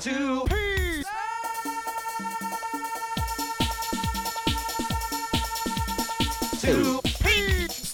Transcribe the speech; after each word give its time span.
Two 0.00 0.44
Peace. 0.44 1.04
Two 6.60 7.00
Peace. 7.20 7.92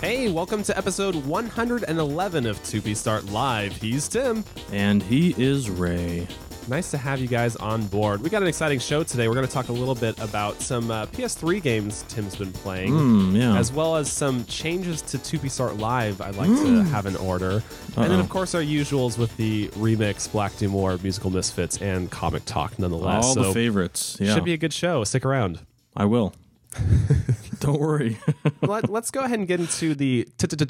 Hey, 0.00 0.28
welcome 0.28 0.64
to 0.64 0.76
episode 0.76 1.14
111 1.14 2.46
of 2.46 2.60
2P 2.64 2.96
Start 2.96 3.26
Live. 3.26 3.76
He's 3.76 4.08
Tim. 4.08 4.44
And 4.72 5.04
he 5.04 5.36
is 5.38 5.70
Ray. 5.70 6.26
Nice 6.68 6.90
to 6.90 6.98
have 6.98 7.20
you 7.20 7.28
guys 7.28 7.54
on 7.56 7.86
board. 7.86 8.20
We 8.22 8.28
got 8.28 8.42
an 8.42 8.48
exciting 8.48 8.80
show 8.80 9.04
today. 9.04 9.28
We're 9.28 9.34
going 9.34 9.46
to 9.46 9.52
talk 9.52 9.68
a 9.68 9.72
little 9.72 9.94
bit 9.94 10.18
about 10.18 10.60
some 10.60 10.90
uh, 10.90 11.06
PS3 11.06 11.62
games 11.62 12.04
Tim's 12.08 12.34
been 12.34 12.52
playing, 12.52 12.90
Hmm, 12.92 13.36
yeah. 13.36 13.56
as 13.56 13.72
well 13.72 13.94
as 13.94 14.10
some 14.10 14.44
changes 14.46 15.00
to 15.02 15.18
2P 15.18 15.48
Start 15.48 15.76
Live 15.76 16.20
I'd 16.20 16.34
like 16.34 16.48
to 16.48 16.82
have 16.84 17.06
in 17.06 17.14
order. 17.16 17.62
And 17.96 18.10
then, 18.10 18.18
of 18.18 18.28
course, 18.28 18.54
our 18.54 18.62
usuals 18.62 19.16
with 19.16 19.36
the 19.36 19.68
remix, 19.68 20.30
Black 20.30 20.56
Doom 20.56 20.74
Award, 20.74 21.02
Musical 21.04 21.30
Misfits, 21.30 21.80
and 21.80 22.10
Comic 22.10 22.44
Talk, 22.46 22.78
nonetheless. 22.80 23.24
All 23.26 23.34
so 23.34 23.42
the 23.44 23.52
favorites. 23.54 24.16
Yeah. 24.20 24.34
should 24.34 24.44
be 24.44 24.52
a 24.52 24.56
good 24.58 24.72
show. 24.72 25.04
Stick 25.04 25.24
around. 25.24 25.60
I 25.96 26.04
will. 26.06 26.34
Don't 27.60 27.80
worry. 27.80 28.18
Let, 28.60 28.90
let's 28.90 29.10
go 29.10 29.20
ahead 29.20 29.38
and 29.38 29.48
get 29.48 29.60
into 29.60 29.94
the 29.94 30.26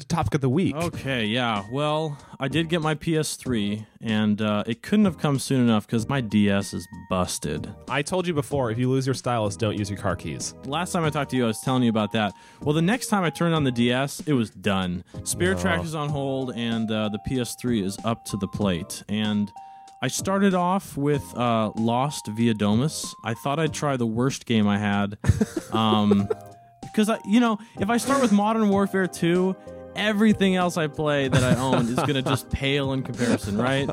topic 0.07 0.35
of 0.35 0.41
the 0.41 0.49
week. 0.49 0.75
okay, 0.75 1.25
yeah. 1.25 1.65
Well, 1.71 2.17
I 2.39 2.47
did 2.47 2.69
get 2.69 2.81
my 2.81 2.95
PS3, 2.95 3.85
and 4.01 4.41
uh, 4.41 4.63
it 4.65 4.81
couldn't 4.81 5.05
have 5.05 5.17
come 5.17 5.37
soon 5.39 5.61
enough 5.61 5.85
because 5.85 6.07
my 6.07 6.21
DS 6.21 6.73
is 6.73 6.87
busted. 7.09 7.73
I 7.89 8.01
told 8.01 8.25
you 8.27 8.33
before, 8.33 8.71
if 8.71 8.77
you 8.77 8.89
lose 8.89 9.05
your 9.05 9.15
stylus, 9.15 9.57
don't 9.57 9.77
use 9.77 9.89
your 9.89 9.99
car 9.99 10.15
keys. 10.15 10.53
Last 10.65 10.91
time 10.91 11.03
I 11.03 11.09
talked 11.09 11.31
to 11.31 11.37
you, 11.37 11.43
I 11.43 11.47
was 11.47 11.59
telling 11.61 11.83
you 11.83 11.89
about 11.89 12.11
that. 12.13 12.33
Well, 12.61 12.73
the 12.73 12.81
next 12.81 13.07
time 13.07 13.23
I 13.23 13.29
turned 13.29 13.53
on 13.53 13.63
the 13.63 13.71
DS, 13.71 14.21
it 14.25 14.33
was 14.33 14.49
done. 14.49 15.03
Spirit 15.23 15.59
Track 15.59 15.83
is 15.83 15.95
on 15.95 16.09
hold, 16.09 16.53
and 16.55 16.89
uh, 16.89 17.09
the 17.09 17.19
PS3 17.29 17.83
is 17.83 17.97
up 18.05 18.23
to 18.25 18.37
the 18.37 18.47
plate. 18.47 19.03
And 19.09 19.51
I 20.01 20.09
started 20.09 20.53
off 20.53 20.95
with 20.95 21.23
uh, 21.35 21.71
Lost 21.75 22.27
via 22.27 22.53
Domus. 22.53 23.15
I 23.23 23.33
thought 23.33 23.59
I'd 23.59 23.73
try 23.73 23.97
the 23.97 24.05
worst 24.05 24.45
game 24.45 24.67
I 24.67 24.77
had. 24.77 25.17
Um, 25.73 26.29
because, 26.81 27.09
I, 27.09 27.19
you 27.25 27.39
know, 27.39 27.59
if 27.79 27.89
I 27.89 27.97
start 27.97 28.21
with 28.21 28.31
Modern 28.31 28.69
Warfare 28.69 29.05
2, 29.05 29.55
everything 29.95 30.55
else 30.55 30.77
I 30.77 30.87
play 30.87 31.27
that 31.27 31.43
I 31.43 31.59
own 31.59 31.87
is 31.87 31.95
going 31.95 32.15
to 32.15 32.21
just 32.23 32.49
pale 32.51 32.93
in 32.93 33.03
comparison, 33.03 33.57
right? 33.57 33.87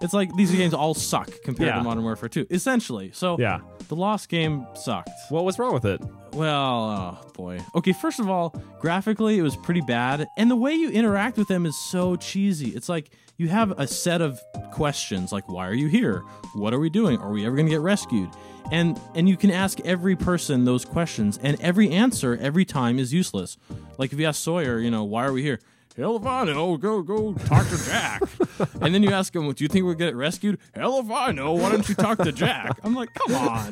It's 0.00 0.14
like 0.14 0.34
these 0.36 0.52
games 0.52 0.74
all 0.74 0.94
suck 0.94 1.30
compared 1.44 1.68
Yeah. 1.70 1.76
to 1.78 1.82
Modern 1.82 2.04
Warfare 2.04 2.28
2, 2.28 2.46
essentially. 2.50 3.10
So 3.12 3.36
Yeah. 3.38 3.58
the 3.88 3.96
Lost 3.96 4.28
game 4.28 4.64
sucked. 4.74 5.10
What 5.28 5.44
was 5.44 5.58
wrong 5.58 5.74
with 5.74 5.84
it? 5.84 6.00
Well, 6.34 7.18
oh 7.24 7.30
boy. 7.34 7.60
Okay, 7.74 7.92
first 7.92 8.20
of 8.20 8.28
all, 8.28 8.54
graphically 8.80 9.38
it 9.38 9.42
was 9.42 9.56
pretty 9.56 9.80
bad, 9.80 10.26
and 10.36 10.50
the 10.50 10.56
way 10.56 10.72
you 10.74 10.90
interact 10.90 11.36
with 11.36 11.48
them 11.48 11.66
is 11.66 11.76
so 11.76 12.14
cheesy. 12.16 12.68
It's 12.70 12.88
like 12.88 13.10
you 13.38 13.48
have 13.48 13.72
a 13.78 13.86
set 13.86 14.20
of 14.20 14.38
questions 14.72 15.32
like 15.32 15.48
why 15.48 15.66
are 15.66 15.74
you 15.74 15.88
here? 15.88 16.22
What 16.54 16.72
are 16.74 16.78
we 16.78 16.90
doing? 16.90 17.18
Are 17.18 17.30
we 17.30 17.44
ever 17.46 17.56
going 17.56 17.66
to 17.66 17.70
get 17.72 17.80
rescued? 17.80 18.28
And 18.70 19.00
and 19.14 19.28
you 19.28 19.36
can 19.36 19.50
ask 19.50 19.80
every 19.80 20.14
person 20.14 20.64
those 20.64 20.84
questions 20.84 21.38
and 21.42 21.58
every 21.60 21.90
answer 21.90 22.38
every 22.40 22.64
time 22.66 22.98
is 22.98 23.12
useless. 23.14 23.56
Like 23.96 24.12
if 24.12 24.20
you 24.20 24.26
ask 24.26 24.40
Sawyer, 24.42 24.78
you 24.78 24.90
know, 24.90 25.04
why 25.04 25.24
are 25.24 25.32
we 25.32 25.42
here? 25.42 25.58
Hell 25.96 26.16
if 26.16 26.24
I 26.26 26.44
know. 26.44 26.76
Go 26.76 27.02
go 27.02 27.32
talk 27.32 27.66
to 27.68 27.84
Jack. 27.86 28.22
and 28.80 28.94
then 28.94 29.02
you 29.02 29.10
ask 29.10 29.34
him, 29.34 29.50
do 29.52 29.64
you 29.64 29.68
think 29.68 29.84
we'll 29.84 29.94
get 29.94 30.14
rescued? 30.14 30.58
Hell 30.74 31.00
if 31.00 31.10
I 31.10 31.32
know. 31.32 31.54
Why 31.54 31.70
don't 31.72 31.88
you 31.88 31.94
talk 31.94 32.18
to 32.18 32.30
Jack? 32.30 32.78
I'm 32.84 32.94
like, 32.94 33.12
come 33.14 33.34
on, 33.34 33.70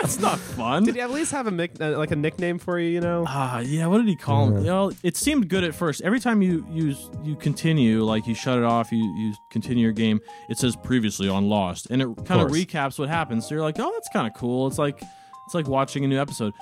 that's 0.00 0.18
not 0.20 0.38
fun. 0.38 0.84
Did 0.84 0.96
he 0.96 1.00
at 1.00 1.10
least 1.10 1.32
have 1.32 1.46
a 1.46 1.50
mic- 1.50 1.80
uh, 1.80 1.96
like 1.96 2.10
a 2.10 2.16
nickname 2.16 2.58
for 2.58 2.78
you? 2.78 2.90
You 2.90 3.00
know? 3.00 3.24
Ah, 3.26 3.60
yeah. 3.60 3.86
What 3.86 3.98
did 3.98 4.08
he 4.08 4.16
call 4.16 4.48
him? 4.48 4.58
You 4.58 4.64
know, 4.70 4.92
it 5.02 5.16
seemed 5.16 5.48
good 5.48 5.64
at 5.64 5.74
first. 5.74 6.02
Every 6.02 6.20
time 6.20 6.42
you 6.42 6.66
you 6.70 6.94
you 7.24 7.36
continue, 7.36 8.02
like 8.04 8.26
you 8.26 8.34
shut 8.34 8.58
it 8.58 8.64
off, 8.64 8.92
you 8.92 9.02
you 9.16 9.32
continue 9.50 9.82
your 9.82 9.92
game. 9.92 10.20
It 10.50 10.58
says 10.58 10.76
previously 10.76 11.28
on 11.28 11.48
Lost, 11.48 11.86
and 11.90 12.02
it 12.02 12.06
kind 12.26 12.40
of 12.42 12.48
course. 12.48 12.52
recaps 12.52 12.98
what 12.98 13.08
happens. 13.08 13.46
So 13.48 13.54
you're 13.54 13.64
like, 13.64 13.76
oh, 13.78 13.90
that's 13.94 14.08
kind 14.12 14.26
of 14.26 14.34
cool. 14.34 14.66
It's 14.66 14.78
like 14.78 15.02
it's 15.46 15.54
like 15.54 15.68
watching 15.68 16.04
a 16.04 16.08
new 16.08 16.20
episode. 16.20 16.52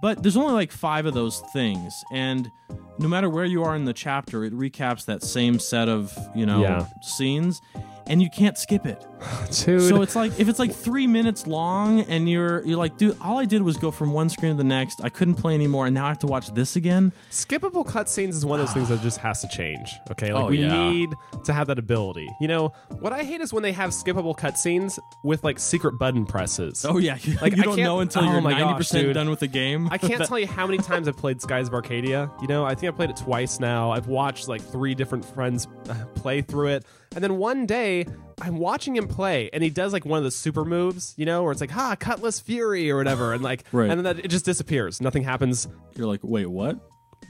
But 0.00 0.22
there's 0.22 0.36
only 0.36 0.52
like 0.52 0.72
five 0.72 1.06
of 1.06 1.14
those 1.14 1.40
things, 1.52 2.04
and 2.12 2.50
no 2.98 3.08
matter 3.08 3.28
where 3.30 3.44
you 3.44 3.62
are 3.64 3.74
in 3.74 3.84
the 3.84 3.92
chapter, 3.94 4.44
it 4.44 4.52
recaps 4.52 5.06
that 5.06 5.22
same 5.22 5.58
set 5.58 5.88
of 5.88 6.16
you 6.34 6.44
know 6.46 6.60
Yeah. 6.62 6.86
scenes, 7.02 7.60
and 8.06 8.22
you 8.22 8.30
can't 8.30 8.56
skip 8.56 8.86
it. 8.86 9.04
Dude. 9.64 9.82
So 9.82 10.02
it's 10.02 10.14
like 10.14 10.38
if 10.38 10.48
it's 10.48 10.58
like 10.58 10.72
three 10.72 11.06
minutes 11.06 11.46
long, 11.46 12.00
and 12.02 12.28
you're 12.28 12.64
you're 12.66 12.76
like, 12.76 12.96
dude, 12.98 13.16
all 13.20 13.38
I 13.38 13.44
did 13.46 13.62
was 13.62 13.76
go 13.76 13.90
from 13.90 14.12
one 14.12 14.28
screen 14.28 14.52
to 14.52 14.56
the 14.58 14.64
next. 14.64 15.00
I 15.02 15.08
couldn't 15.08 15.34
play 15.36 15.54
anymore, 15.54 15.86
and 15.86 15.94
now 15.94 16.04
I 16.04 16.08
have 16.08 16.18
to 16.20 16.26
watch 16.26 16.52
this 16.54 16.76
again. 16.76 17.12
Skippable 17.30 17.86
cutscenes 17.86 18.30
is 18.30 18.44
one 18.44 18.60
of 18.60 18.66
those 18.66 18.74
things 18.74 18.88
that 18.90 19.00
just 19.00 19.18
has 19.18 19.40
to 19.40 19.48
change. 19.48 19.90
Okay, 20.10 20.32
like 20.32 20.44
Oh, 20.44 20.48
we 20.48 20.58
yeah. 20.58 20.90
need 20.90 21.10
to 21.44 21.52
have 21.52 21.66
that 21.68 21.78
ability. 21.78 22.28
You 22.40 22.48
know, 22.48 22.68
what 23.00 23.12
I 23.12 23.22
hate 23.24 23.40
is 23.40 23.52
when 23.52 23.62
they 23.62 23.72
have 23.72 23.90
skippable 23.90 24.36
cutscenes 24.36 24.98
with 25.24 25.42
like 25.44 25.58
secret 25.58 25.98
button 25.98 26.26
presses. 26.26 26.84
Oh 26.84 26.98
yeah, 26.98 27.14
Like, 27.40 27.56
you 27.56 27.62
I 27.62 27.64
don't 27.64 27.78
know 27.78 28.00
until 28.00 28.22
oh 28.24 28.32
you're 28.32 28.40
ninety 28.42 28.74
percent 28.74 29.14
done 29.14 29.30
with 29.30 29.40
the 29.40 29.48
game. 29.48 29.88
I 29.90 29.98
can't 29.98 30.24
tell 30.26 30.38
you 30.38 30.46
how 30.46 30.66
many 30.66 30.78
times 30.78 31.08
I've 31.08 31.16
played 31.16 31.40
Skies 31.40 31.68
of 31.68 31.74
Arcadia. 31.74 32.30
You 32.42 32.48
know, 32.48 32.64
I 32.64 32.74
think 32.74 32.92
I 32.92 32.96
played 32.96 33.10
it 33.10 33.16
twice 33.16 33.60
now. 33.60 33.90
I've 33.92 34.08
watched 34.08 34.46
like 34.48 34.60
three 34.60 34.94
different 34.94 35.24
friends 35.24 35.66
play 36.16 36.42
through 36.42 36.68
it. 36.68 36.84
And 37.14 37.22
then 37.24 37.38
one 37.38 37.66
day, 37.66 38.06
I'm 38.40 38.58
watching 38.58 38.94
him 38.96 39.08
play, 39.08 39.48
and 39.52 39.62
he 39.62 39.70
does 39.70 39.92
like 39.92 40.04
one 40.04 40.18
of 40.18 40.24
the 40.24 40.30
super 40.30 40.64
moves, 40.64 41.14
you 41.16 41.24
know, 41.24 41.42
where 41.42 41.52
it's 41.52 41.60
like, 41.60 41.70
ha, 41.70 41.96
Cutlass 41.98 42.38
Fury 42.40 42.90
or 42.90 42.96
whatever. 42.98 43.32
And 43.32 43.42
like, 43.42 43.64
Right. 43.72 43.88
and 43.90 43.98
then 44.04 44.16
that, 44.16 44.24
it 44.24 44.28
just 44.28 44.44
disappears. 44.44 45.00
Nothing 45.00 45.22
happens. 45.22 45.66
You're 45.96 46.06
like, 46.06 46.20
wait, 46.22 46.46
what? 46.46 46.78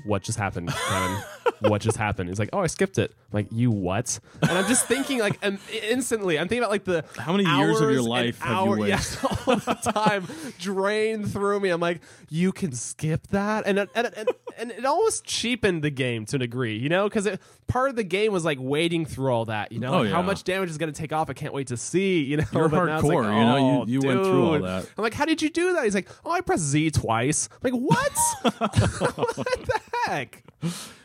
What 0.07 0.23
just 0.23 0.39
happened, 0.39 0.71
Kevin? 0.73 1.19
what 1.61 1.81
just 1.83 1.97
happened? 1.97 2.29
He's 2.29 2.39
like, 2.39 2.51
oh, 2.53 2.61
I 2.61 2.67
skipped 2.67 2.99
it. 2.99 3.11
I'm 3.11 3.37
like, 3.39 3.47
you 3.51 3.71
what? 3.71 4.19
And 4.43 4.53
I'm 4.53 4.67
just 4.69 4.87
thinking 4.87 5.19
like 5.19 5.39
um, 5.45 5.59
instantly. 5.83 6.39
I'm 6.39 6.49
thinking 6.49 6.63
about 6.63 6.71
like 6.71 6.85
the 6.85 7.05
How 7.19 7.33
many 7.33 7.45
years 7.45 7.81
of 7.81 7.91
your 7.91 8.03
life 8.03 8.39
have 8.41 8.51
you 8.51 8.57
hour- 8.73 8.79
wasted? 8.79 8.89
Yes, 8.89 9.25
all 9.49 9.57
the 9.57 9.75
time 9.93 10.27
drained 10.59 11.33
through 11.33 11.61
me. 11.61 11.71
I'm 11.71 11.81
like, 11.81 12.01
you 12.29 12.53
can 12.53 12.73
skip 12.73 13.27
that, 13.29 13.67
and 13.67 13.79
and 13.79 13.89
and, 13.95 14.29
and 14.59 14.71
it 14.71 14.85
almost 14.85 15.25
cheapened 15.25 15.83
the 15.83 15.91
game 15.91 16.25
to 16.27 16.37
a 16.37 16.39
degree, 16.39 16.77
you 16.77 16.89
know, 16.89 17.09
because 17.09 17.29
part 17.67 17.91
of 17.91 17.97
the 17.97 18.05
game 18.05 18.33
was 18.33 18.45
like 18.45 18.59
wading 18.61 19.07
through 19.07 19.33
all 19.33 19.45
that, 19.47 19.73
you 19.73 19.81
know, 19.81 19.95
Oh, 19.95 20.03
like, 20.03 20.11
how 20.13 20.23
much 20.23 20.45
damage 20.45 20.71
is 20.71 20.79
going 20.79 20.93
to 20.93 20.99
take 20.99 21.13
off. 21.13 21.29
I 21.31 21.33
can't 21.33 21.53
wait 21.53 21.67
to 21.69 21.77
see, 21.77 22.23
you 22.23 22.37
know. 22.37 22.45
You're 22.53 22.69
but 22.69 22.85
now 22.85 22.97
like, 23.01 23.05
hardcore, 23.05 23.25
you 23.25 23.45
know, 23.45 23.57
you- 23.57 23.81
oh, 23.81 23.85
you 23.87 24.01
went 24.07 24.25
through 24.25 24.45
all 24.45 24.59
that. 24.61 24.89
I'm 24.97 25.03
like, 25.03 25.15
how 25.15 25.25
did 25.25 25.43
you 25.43 25.51
do 25.51 25.73
that? 25.75 25.85
He's 25.85 25.95
like, 25.95 26.09
oh, 26.25 26.31
I 26.31 26.41
pressed 26.43 26.63
Z 26.65 26.91
twice. 26.93 27.49
I'm 27.65 27.73
like, 27.73 27.81
what? 27.81 28.13
what 28.61 28.73
the 28.73 29.81
heck? 30.07 30.43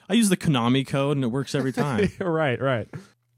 I 0.09 0.13
use 0.13 0.29
the 0.29 0.37
Konami 0.37 0.85
code 0.85 1.17
and 1.17 1.23
it 1.23 1.27
works 1.27 1.55
every 1.55 1.71
time. 1.83 2.09
right, 2.19 2.61
right. 2.61 2.87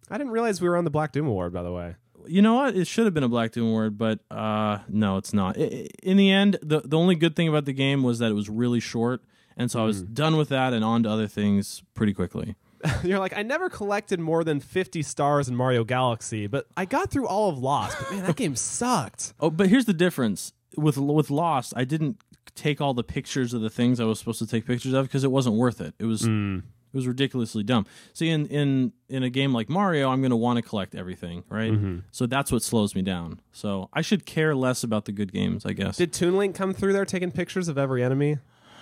I 0.10 0.18
didn't 0.18 0.32
realize 0.34 0.62
we 0.62 0.70
were 0.70 0.78
on 0.78 0.84
the 0.84 0.90
Black 0.92 1.12
Doom 1.12 1.28
Award, 1.28 1.54
by 1.54 1.64
the 1.64 1.72
way. 1.72 1.96
you 2.28 2.42
know 2.42 2.54
what? 2.56 2.76
It 2.76 2.88
should 2.88 3.06
have 3.06 3.14
been 3.14 3.24
a 3.24 3.30
Black 3.30 3.52
Doom 3.52 3.68
award, 3.68 3.98
but 3.98 4.20
uh, 4.32 4.80
no, 4.88 5.18
it's 5.18 5.34
not. 5.34 5.58
I- 5.58 5.88
in 6.04 6.18
the 6.18 6.32
end, 6.32 6.58
the 6.62 6.82
the 6.86 6.98
only 6.98 7.16
good 7.16 7.36
thing 7.36 7.48
about 7.48 7.66
the 7.66 7.74
game 7.74 8.04
was 8.04 8.20
that 8.20 8.30
it 8.32 8.34
was 8.36 8.50
really 8.50 8.80
short, 8.80 9.22
and 9.58 9.70
so 9.72 9.82
I 9.82 9.86
was 9.86 10.04
Mm. 10.04 10.14
done 10.14 10.38
with 10.38 10.50
that 10.50 10.74
and 10.74 10.84
on 10.86 11.04
to 11.04 11.10
other 11.10 11.28
things 11.28 11.84
pretty 11.96 12.14
quickly. 12.14 12.56
You're 13.04 13.20
like, 13.20 13.36
I 13.38 13.44
never 13.44 13.70
collected 13.70 14.20
more 14.20 14.44
than 14.44 14.60
50 14.60 15.02
stars 15.04 15.48
in 15.48 15.56
Mario 15.56 15.84
Galaxy, 15.86 16.48
but 16.48 16.68
I 16.76 16.84
got 16.86 17.10
through 17.12 17.28
all 17.28 17.50
of 17.50 17.58
Lost. 17.58 17.98
But 17.98 18.12
man, 18.12 18.26
that 18.26 18.36
game 18.36 18.56
sucked. 18.58 19.34
Oh, 19.40 19.50
but 19.50 19.70
here's 19.70 19.86
the 19.86 19.94
difference 19.94 20.52
with 20.78 20.98
with 20.98 21.30
Lost. 21.30 21.74
I 21.76 21.86
didn't 21.86 22.18
take 22.56 22.82
all 22.82 22.94
the 22.94 23.04
pictures 23.04 23.54
of 23.54 23.62
the 23.62 23.70
things 23.70 24.00
I 24.00 24.06
was 24.06 24.20
supposed 24.20 24.40
to 24.40 24.48
take 24.48 24.66
pictures 24.66 24.94
of 24.94 25.06
because 25.08 25.24
it 25.24 25.32
wasn't 25.32 25.56
worth 25.56 25.82
it. 25.82 25.94
It 26.00 26.06
was 26.06 26.24
Mm. 26.24 26.60
it 26.60 26.98
was 26.98 27.08
ridiculously 27.08 27.64
dumb. 27.64 27.86
See, 28.14 28.30
in 28.30 28.46
in 28.48 28.94
in 29.10 29.24
a 29.24 29.30
game 29.30 29.54
like 29.54 29.70
Mario, 29.70 30.10
I'm 30.12 30.22
going 30.22 30.30
to 30.32 30.36
want 30.38 30.58
to 30.58 30.62
collect 30.62 30.94
everything, 30.96 31.44
right? 31.50 31.72
Mm-hmm. 31.72 32.00
So 32.12 32.26
that's 32.28 32.52
what 32.52 32.62
slows 32.64 32.94
me 32.96 33.02
down. 33.02 33.40
So 33.52 33.90
I 33.94 34.02
should 34.02 34.26
care 34.26 34.56
less 34.56 34.84
about 34.84 35.06
the 35.06 35.12
good 35.12 35.32
games, 35.34 35.66
I 35.66 35.74
guess. 35.74 35.98
Did 35.98 36.14
Toon 36.14 36.38
Link 36.38 36.56
come 36.56 36.74
through 36.74 36.94
there 36.94 37.06
taking 37.06 37.32
pictures 37.32 37.68
of 37.68 37.78
every 37.78 38.04
enemy? 38.04 38.38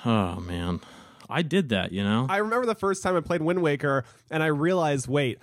oh 0.05 0.39
man, 0.41 0.79
I 1.29 1.41
did 1.43 1.69
that. 1.69 1.91
You 1.91 2.03
know, 2.03 2.25
I 2.29 2.37
remember 2.37 2.65
the 2.65 2.75
first 2.75 3.03
time 3.03 3.15
I 3.15 3.21
played 3.21 3.41
Wind 3.41 3.61
Waker, 3.61 4.03
and 4.29 4.41
I 4.43 4.47
realized, 4.47 5.07
wait, 5.07 5.37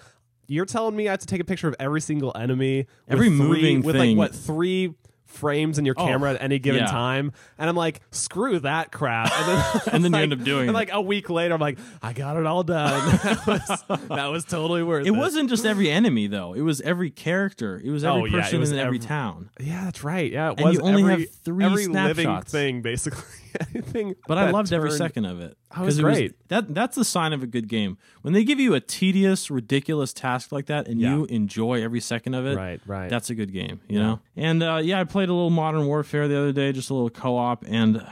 you're 0.48 0.64
telling 0.66 0.96
me 0.96 1.06
I 1.08 1.12
have 1.12 1.20
to 1.20 1.26
take 1.26 1.40
a 1.40 1.44
picture 1.44 1.69
of 1.69 1.76
every 1.78 2.00
single 2.00 2.32
enemy, 2.37 2.78
with 2.78 2.87
Every 3.08 3.28
three- 3.28 3.37
moving 3.37 3.82
with 3.82 3.94
thing. 3.96 4.16
like 4.16 4.31
what 4.31 4.34
three 4.34 4.94
frames 5.28 5.78
in 5.78 5.84
your 5.84 5.94
Oh, 5.96 6.04
camera 6.04 6.32
at 6.34 6.42
any 6.42 6.58
given 6.58 6.80
yeah. 6.82 6.86
time, 6.90 7.32
and 7.58 7.70
I'm 7.70 7.76
like, 7.76 8.00
screw 8.10 8.58
that 8.60 8.90
crap, 8.92 9.30
and 9.32 9.46
then, 9.48 9.82
And 9.94 10.04
then 10.04 10.12
you 10.12 10.19
end 10.19 10.32
up 10.32 10.42
doing 10.42 10.62
and 10.62 10.70
it. 10.70 10.72
like 10.72 10.90
a 10.92 11.00
week 11.00 11.30
later, 11.30 11.54
I'm 11.54 11.60
like, 11.60 11.78
I 12.02 12.12
got 12.12 12.36
it 12.36 12.46
all 12.46 12.62
done. 12.64 13.08
that, 13.22 13.46
was, 13.46 14.08
that 14.08 14.26
was 14.26 14.44
totally 14.44 14.82
worth 14.82 15.06
it. 15.06 15.08
it 15.08 15.12
wasn't 15.12 15.48
just 15.50 15.64
every 15.64 15.90
enemy 15.90 16.26
though. 16.26 16.54
It 16.54 16.62
was 16.62 16.80
every 16.80 17.10
character. 17.10 17.80
It 17.82 17.90
was 17.90 18.04
every 18.04 18.22
Oh, 18.22 18.25
yeah, 18.25 18.42
person 18.42 18.60
was 18.60 18.72
in 18.72 18.78
every 18.78 18.96
every- 18.98 19.06
town. 19.06 19.50
Yeah, 19.60 19.84
that's 19.84 20.02
right. 20.02 20.30
Yeah, 20.32 20.50
it 20.52 20.58
And 20.58 20.66
was 20.66 20.75
you 20.76 20.82
only 20.82 21.02
every, 21.02 21.25
have 21.25 21.30
three 21.44 21.64
every 21.64 21.86
living 21.86 22.40
thing 22.42 22.82
basically. 22.82 23.22
everything. 23.60 24.14
But 24.26 24.38
I 24.38 24.50
loved 24.50 24.72
every 24.72 24.90
second 24.92 25.24
of 25.24 25.40
it. 25.40 25.56
It 25.76 25.80
was 25.80 26.00
great. 26.00 26.34
that 26.48 26.74
that's 26.74 26.96
the 26.96 27.04
sign 27.04 27.32
of 27.32 27.42
a 27.42 27.46
good 27.46 27.68
game. 27.68 27.98
When 28.22 28.32
they 28.34 28.44
give 28.44 28.58
you 28.58 28.74
a 28.74 28.80
tedious, 28.80 29.50
ridiculous 29.50 30.12
task 30.12 30.50
like 30.52 30.66
that, 30.66 30.88
and 30.88 31.00
Yeah. 31.00 31.16
you 31.16 31.24
enjoy 31.26 31.82
every 31.82 32.00
second 32.00 32.34
of 32.34 32.46
it. 32.46 32.56
Right, 32.56 32.80
right. 32.86 33.10
That's 33.10 33.30
a 33.30 33.34
good 33.34 33.52
game, 33.52 33.80
you 33.88 33.98
know. 33.98 34.20
And 34.36 34.62
uh, 34.62 34.80
yeah, 34.82 35.00
I 35.00 35.04
played 35.04 35.28
a 35.28 35.32
little 35.34 35.50
Modern 35.50 35.86
Warfare 35.86 36.26
the 36.28 36.38
other 36.38 36.52
day, 36.52 36.72
just 36.72 36.90
a 36.90 36.94
little 36.94 37.10
co-op, 37.10 37.64
and 37.68 38.04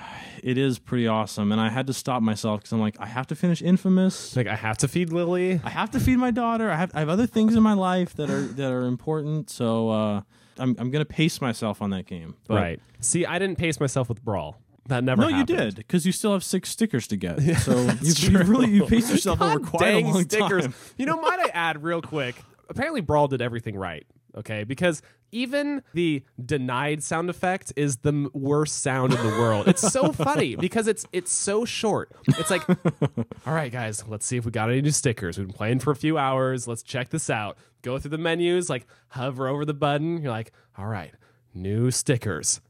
it 0.42 0.58
is 0.58 0.78
pretty 0.78 1.06
awesome. 1.06 1.50
And 1.50 1.60
I 1.60 1.70
had 1.70 1.86
to 1.88 1.92
stop 1.94 2.22
myself 2.22 2.60
because 2.60 2.72
I'm 2.72 2.80
like, 2.80 2.96
I 3.00 3.06
have 3.06 3.26
to 3.28 3.34
finish 3.34 3.62
Infamous. 3.62 4.36
like 4.36 4.46
I 4.46 4.54
have 4.56 4.76
to 4.78 4.88
feed 4.88 5.10
Lily. 5.12 5.60
I 5.64 5.70
have 5.70 5.90
to 5.92 6.00
feed 6.00 6.18
my 6.18 6.30
daughter. 6.30 6.70
I 6.70 6.76
have 6.76 6.90
I 6.94 7.00
have 7.00 7.08
other 7.08 7.26
things 7.26 7.54
in 7.56 7.62
my 7.62 7.72
life 7.72 8.14
that 8.16 8.30
are 8.30 8.42
that 8.42 8.70
are 8.70 8.84
important. 8.84 9.48
So 9.50 9.88
uh, 9.90 10.20
I'm 10.58 10.76
I'm 10.78 10.90
gonna 10.90 11.04
pace 11.06 11.40
myself 11.40 11.80
on 11.82 11.90
that 11.90 12.06
game. 12.06 12.36
But 12.46 12.54
right. 12.56 12.80
See, 13.00 13.24
I 13.26 13.38
didn't 13.38 13.56
pace 13.58 13.78
myself 13.80 14.08
with 14.08 14.22
Brawl. 14.24 14.60
That 14.88 15.04
never. 15.04 15.22
No, 15.22 15.28
you 15.28 15.44
did 15.44 15.76
because 15.76 16.06
you 16.06 16.12
still 16.12 16.32
have 16.32 16.44
six 16.44 16.70
stickers 16.70 17.06
to 17.08 17.16
get. 17.16 17.40
so 17.60 17.90
you, 18.00 18.30
you 18.30 18.38
really 18.44 18.70
you 18.70 18.86
paced 18.86 19.10
yourself 19.10 19.40
over 19.40 19.58
quite 19.60 19.94
a 19.94 20.00
long 20.00 20.22
stickers. 20.22 20.64
time. 20.64 20.74
You 20.96 21.06
know, 21.06 21.20
might 21.20 21.40
I 21.40 21.48
add 21.52 21.82
real 21.82 22.00
quick? 22.02 22.36
Apparently, 22.68 23.00
Brawl 23.00 23.28
did 23.28 23.42
everything 23.42 23.76
right. 23.76 24.06
Okay, 24.36 24.64
because 24.64 25.00
even 25.32 25.82
the 25.94 26.22
denied 26.44 27.02
sound 27.02 27.30
effect 27.30 27.72
is 27.74 27.96
the 27.98 28.10
m- 28.10 28.30
worst 28.34 28.82
sound 28.82 29.14
in 29.14 29.22
the 29.22 29.32
world. 29.38 29.66
It's 29.66 29.80
so 29.80 30.12
funny 30.12 30.56
because 30.56 30.86
it's 30.86 31.06
it's 31.12 31.32
so 31.32 31.64
short. 31.64 32.12
It's 32.28 32.50
like, 32.50 32.68
all 33.46 33.54
right, 33.54 33.72
guys, 33.72 34.06
let's 34.06 34.26
see 34.26 34.36
if 34.36 34.44
we 34.44 34.50
got 34.50 34.68
any 34.70 34.82
new 34.82 34.90
stickers. 34.90 35.38
We've 35.38 35.46
been 35.46 35.56
playing 35.56 35.78
for 35.80 35.90
a 35.90 35.96
few 35.96 36.18
hours. 36.18 36.68
Let's 36.68 36.82
check 36.82 37.08
this 37.08 37.30
out. 37.30 37.56
Go 37.82 37.98
through 37.98 38.10
the 38.10 38.18
menus, 38.18 38.68
like 38.68 38.86
hover 39.08 39.48
over 39.48 39.64
the 39.64 39.74
button. 39.74 40.22
You're 40.22 40.32
like, 40.32 40.52
all 40.76 40.86
right, 40.86 41.12
new 41.54 41.90
stickers. 41.90 42.60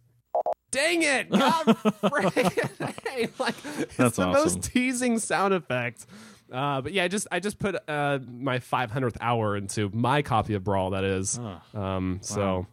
Dang 0.70 1.02
it! 1.02 1.30
God 1.30 1.76
hey, 2.34 3.28
like 3.38 3.54
it's 3.64 3.96
That's 3.96 4.16
the 4.16 4.26
awesome. 4.26 4.32
most 4.32 4.62
teasing 4.62 5.18
sound 5.18 5.54
effect. 5.54 6.06
Uh, 6.52 6.80
but 6.80 6.92
yeah, 6.92 7.04
I 7.04 7.08
just 7.08 7.26
I 7.32 7.40
just 7.40 7.58
put 7.58 7.76
uh, 7.88 8.18
my 8.28 8.58
500th 8.58 9.16
hour 9.20 9.56
into 9.56 9.90
my 9.92 10.22
copy 10.22 10.54
of 10.54 10.62
Brawl. 10.64 10.90
That 10.90 11.04
is, 11.04 11.40
um, 11.74 12.20
so 12.22 12.66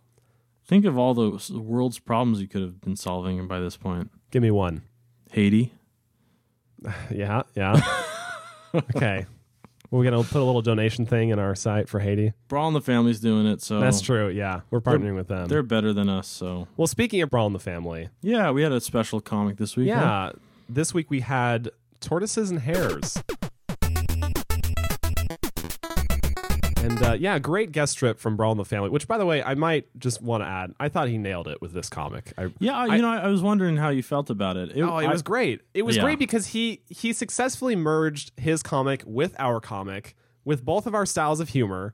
Think 0.65 0.85
of 0.85 0.97
all 0.97 1.13
the 1.13 1.59
world's 1.59 1.99
problems 1.99 2.41
you 2.41 2.47
could 2.47 2.61
have 2.61 2.79
been 2.79 2.95
solving 2.95 3.45
by 3.47 3.59
this 3.59 3.75
point. 3.75 4.11
give 4.31 4.41
me 4.41 4.51
one. 4.51 4.83
Haiti. 5.31 5.73
Yeah, 7.09 7.43
yeah. 7.55 7.79
okay, 8.75 9.25
we're 9.93 10.03
gonna 10.03 10.23
put 10.23 10.41
a 10.41 10.43
little 10.43 10.63
donation 10.63 11.05
thing 11.05 11.29
in 11.29 11.37
our 11.37 11.53
site 11.53 11.87
for 11.87 11.99
Haiti. 11.99 12.33
Brawl 12.47 12.67
and 12.67 12.75
the 12.75 12.81
family's 12.81 13.19
doing 13.19 13.45
it, 13.45 13.61
so 13.61 13.79
That's 13.79 14.01
true. 14.01 14.27
Yeah, 14.27 14.61
we're 14.71 14.81
partnering 14.81 15.15
with 15.15 15.27
them. 15.27 15.47
They're 15.47 15.61
better 15.61 15.93
than 15.93 16.09
us, 16.09 16.27
so 16.27 16.67
well, 16.77 16.87
speaking 16.87 17.21
of 17.21 17.29
Brawl 17.29 17.45
in 17.45 17.53
the 17.53 17.59
family, 17.59 18.09
yeah. 18.21 18.49
We 18.49 18.63
had 18.63 18.71
a 18.71 18.81
special 18.81 19.21
comic 19.21 19.57
this 19.57 19.77
week. 19.77 19.89
huh? 19.91 19.99
yeah, 19.99 20.31
this 20.67 20.95
week 20.95 21.11
we 21.11 21.19
had 21.19 21.69
tortoises 21.99 22.49
and 22.49 22.59
hares. 22.61 23.21
Uh, 27.03 27.13
yeah, 27.13 27.37
great 27.39 27.71
guest 27.71 27.93
strip 27.93 28.19
from 28.19 28.35
Brawl 28.37 28.51
in 28.53 28.57
the 28.57 28.65
Family. 28.65 28.89
Which, 28.89 29.07
by 29.07 29.17
the 29.17 29.25
way, 29.25 29.43
I 29.43 29.55
might 29.55 29.87
just 29.99 30.21
want 30.21 30.43
to 30.43 30.47
add. 30.47 30.73
I 30.79 30.89
thought 30.89 31.07
he 31.07 31.17
nailed 31.17 31.47
it 31.47 31.61
with 31.61 31.73
this 31.73 31.89
comic. 31.89 32.33
I, 32.37 32.49
yeah. 32.59 32.75
I- 32.77 32.95
you 32.95 33.01
know, 33.01 33.09
I, 33.09 33.27
was 33.27 33.41
wondering 33.41 33.77
how 33.77 33.89
you 33.89 34.03
felt 34.03 34.29
about 34.29 34.57
it. 34.57 34.71
oh, 34.77 34.97
it 34.99 35.07
I- 35.07 35.11
was 35.11 35.21
great. 35.21 35.61
It 35.73 35.83
was 35.83 35.95
Yeah. 35.97 36.03
great 36.03 36.19
because 36.19 36.47
he 36.47 36.81
he 36.89 37.13
successfully 37.13 37.75
merged 37.75 38.31
his 38.37 38.63
comic 38.63 39.03
with 39.05 39.35
our 39.39 39.59
comic, 39.59 40.15
with 40.45 40.63
both 40.65 40.87
of 40.87 40.95
our 40.95 41.05
styles 41.05 41.39
of 41.39 41.49
humor, 41.49 41.93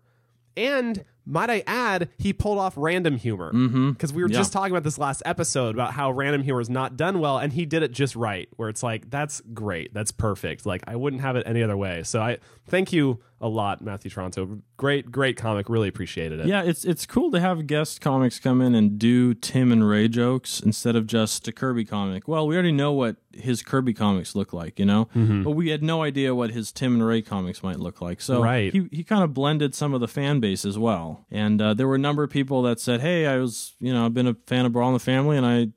and 0.55 1.03
might 1.25 1.49
I 1.49 1.63
add, 1.67 2.09
he 2.17 2.33
pulled 2.33 2.57
off 2.57 2.73
random 2.75 3.17
humor 3.17 3.51
mm-hmm. 3.53 3.91
because 3.91 4.11
we 4.11 4.23
were 4.23 4.29
Yeah. 4.29 4.37
just 4.37 4.51
talking 4.53 4.71
about 4.71 4.83
this 4.83 4.97
last 4.97 5.21
episode 5.25 5.75
about 5.75 5.93
how 5.93 6.11
random 6.11 6.41
humor 6.43 6.61
is 6.61 6.69
not 6.69 6.97
done 6.97 7.19
well, 7.19 7.37
and 7.37 7.53
he 7.53 7.65
did 7.65 7.83
it 7.83 7.91
just 7.91 8.15
right. 8.15 8.49
Where 8.55 8.69
it's 8.69 8.81
like 8.83 9.09
that's 9.09 9.41
great, 9.53 9.93
that's 9.93 10.11
perfect. 10.11 10.65
Like 10.65 10.83
I 10.87 10.95
wouldn't 10.95 11.21
have 11.21 11.35
it 11.35 11.43
any 11.45 11.61
other 11.63 11.77
way. 11.77 12.03
So 12.03 12.21
I 12.21 12.37
thank 12.67 12.91
you 12.93 13.19
a 13.41 13.47
lot, 13.47 13.81
Matthew 13.81 14.11
Taranto. 14.11 14.59
Great, 14.75 15.11
great 15.11 15.37
comic. 15.37 15.69
Really 15.69 15.87
appreciated 15.87 16.41
it. 16.41 16.47
Yeah, 16.47 16.63
it's 16.63 16.83
it's 16.83 17.05
cool 17.05 17.31
to 17.31 17.39
have 17.39 17.67
guest 17.67 18.01
comics 18.01 18.37
come 18.39 18.61
in 18.61 18.75
and 18.75 18.99
do 18.99 19.33
Tim 19.33 19.71
and 19.71 19.87
Ray 19.87 20.07
jokes 20.09 20.59
instead 20.59 20.95
of 20.97 21.07
just 21.07 21.47
a 21.47 21.51
Kirby 21.53 21.85
comic. 21.85 22.27
Well, 22.27 22.47
we 22.47 22.55
already 22.55 22.71
know 22.73 22.91
what 22.91 23.15
his 23.31 23.61
Kirby 23.63 23.93
comics 23.93 24.35
look 24.35 24.51
like, 24.51 24.77
you 24.79 24.85
know, 24.85 25.05
mm-hmm. 25.15 25.43
but 25.43 25.51
we 25.51 25.69
had 25.69 25.81
no 25.83 26.03
idea 26.03 26.35
what 26.35 26.51
his 26.51 26.71
Tim 26.73 26.95
and 26.95 27.05
Ray 27.05 27.21
comics 27.21 27.63
might 27.63 27.79
look 27.79 28.01
like. 28.01 28.19
So 28.19 28.43
Right. 28.43 28.73
he 28.73 28.87
he 28.91 29.03
kind 29.05 29.23
of 29.23 29.33
blended 29.33 29.73
some 29.73 29.93
of 29.93 30.01
the 30.01 30.07
fan 30.07 30.39
base 30.41 30.65
as 30.65 30.77
well. 30.77 31.08
And 31.31 31.61
uh, 31.61 31.73
there 31.73 31.87
were 31.87 31.95
a 31.95 31.99
number 31.99 32.23
of 32.23 32.29
people 32.29 32.61
that 32.63 32.79
said, 32.79 33.01
"Hey, 33.01 33.25
I 33.25 33.37
was 33.37 33.75
you 33.79 33.93
know 33.93 34.05
I've 34.05 34.13
been 34.13 34.27
a 34.27 34.35
fan 34.47 34.65
of 34.65 34.71
Brawl 34.71 34.89
in 34.89 34.93
the 34.93 34.99
Family, 34.99 35.37
and 35.37 35.45
I 35.45 35.67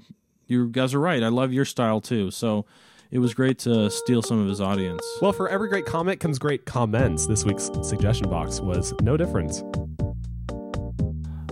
you 0.47 0.69
guys 0.69 0.95
are 0.95 1.01
right. 1.01 1.23
I 1.23 1.29
love 1.29 1.53
your 1.53 1.65
style 1.65 2.01
too." 2.01 2.31
So. 2.31 2.67
It 3.15 3.19
was 3.19 3.35
great 3.35 3.59
to 3.59 3.91
steal 3.91 4.23
some 4.23 4.41
of 4.41 4.49
his 4.49 4.59
audience. 4.59 5.03
Well, 5.21 5.35
for 5.35 5.47
every 5.47 5.69
great 5.69 5.85
comic 5.85 6.19
comes 6.19 6.39
great 6.39 6.65
comments. 6.65 7.27
This 7.27 7.45
week's 7.45 7.71
suggestion 7.83 8.31
box 8.31 8.59
was 8.59 8.95
no 9.03 9.19
different. 9.19 9.63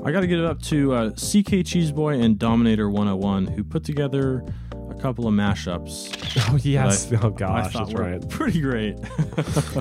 I 0.03 0.11
got 0.11 0.21
to 0.21 0.27
get 0.27 0.39
it 0.39 0.47
up 0.47 0.63
to 0.63 0.95
uh, 0.95 1.11
CK 1.11 1.61
Cheeseboy 1.61 2.23
and 2.25 2.39
Dominator 2.39 2.89
101, 2.89 3.49
who 3.49 3.63
put 3.63 3.85
together 3.85 4.43
couple 5.01 5.27
of 5.27 5.35
mashups. 5.35 6.17
Oh 6.53 6.57
yes. 6.63 7.13
I- 7.13 7.19
oh 7.23 7.31
gosh, 7.31 7.73
that's 7.75 7.93
right. 7.93 8.27
pretty 8.29 8.61
great. 8.61 8.97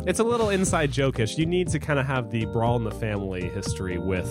It's 0.08 0.20
a 0.20 0.24
little 0.24 0.50
inside 0.50 0.92
jokish. 0.92 1.38
You 1.38 1.46
need 1.46 1.68
to 1.70 1.80
kind 1.80 2.00
of 2.00 2.06
have 2.06 2.32
the 2.32 2.46
brawl 2.46 2.76
in 2.78 2.84
the 2.84 2.92
family 2.92 3.48
history 3.50 3.98
with 4.00 4.28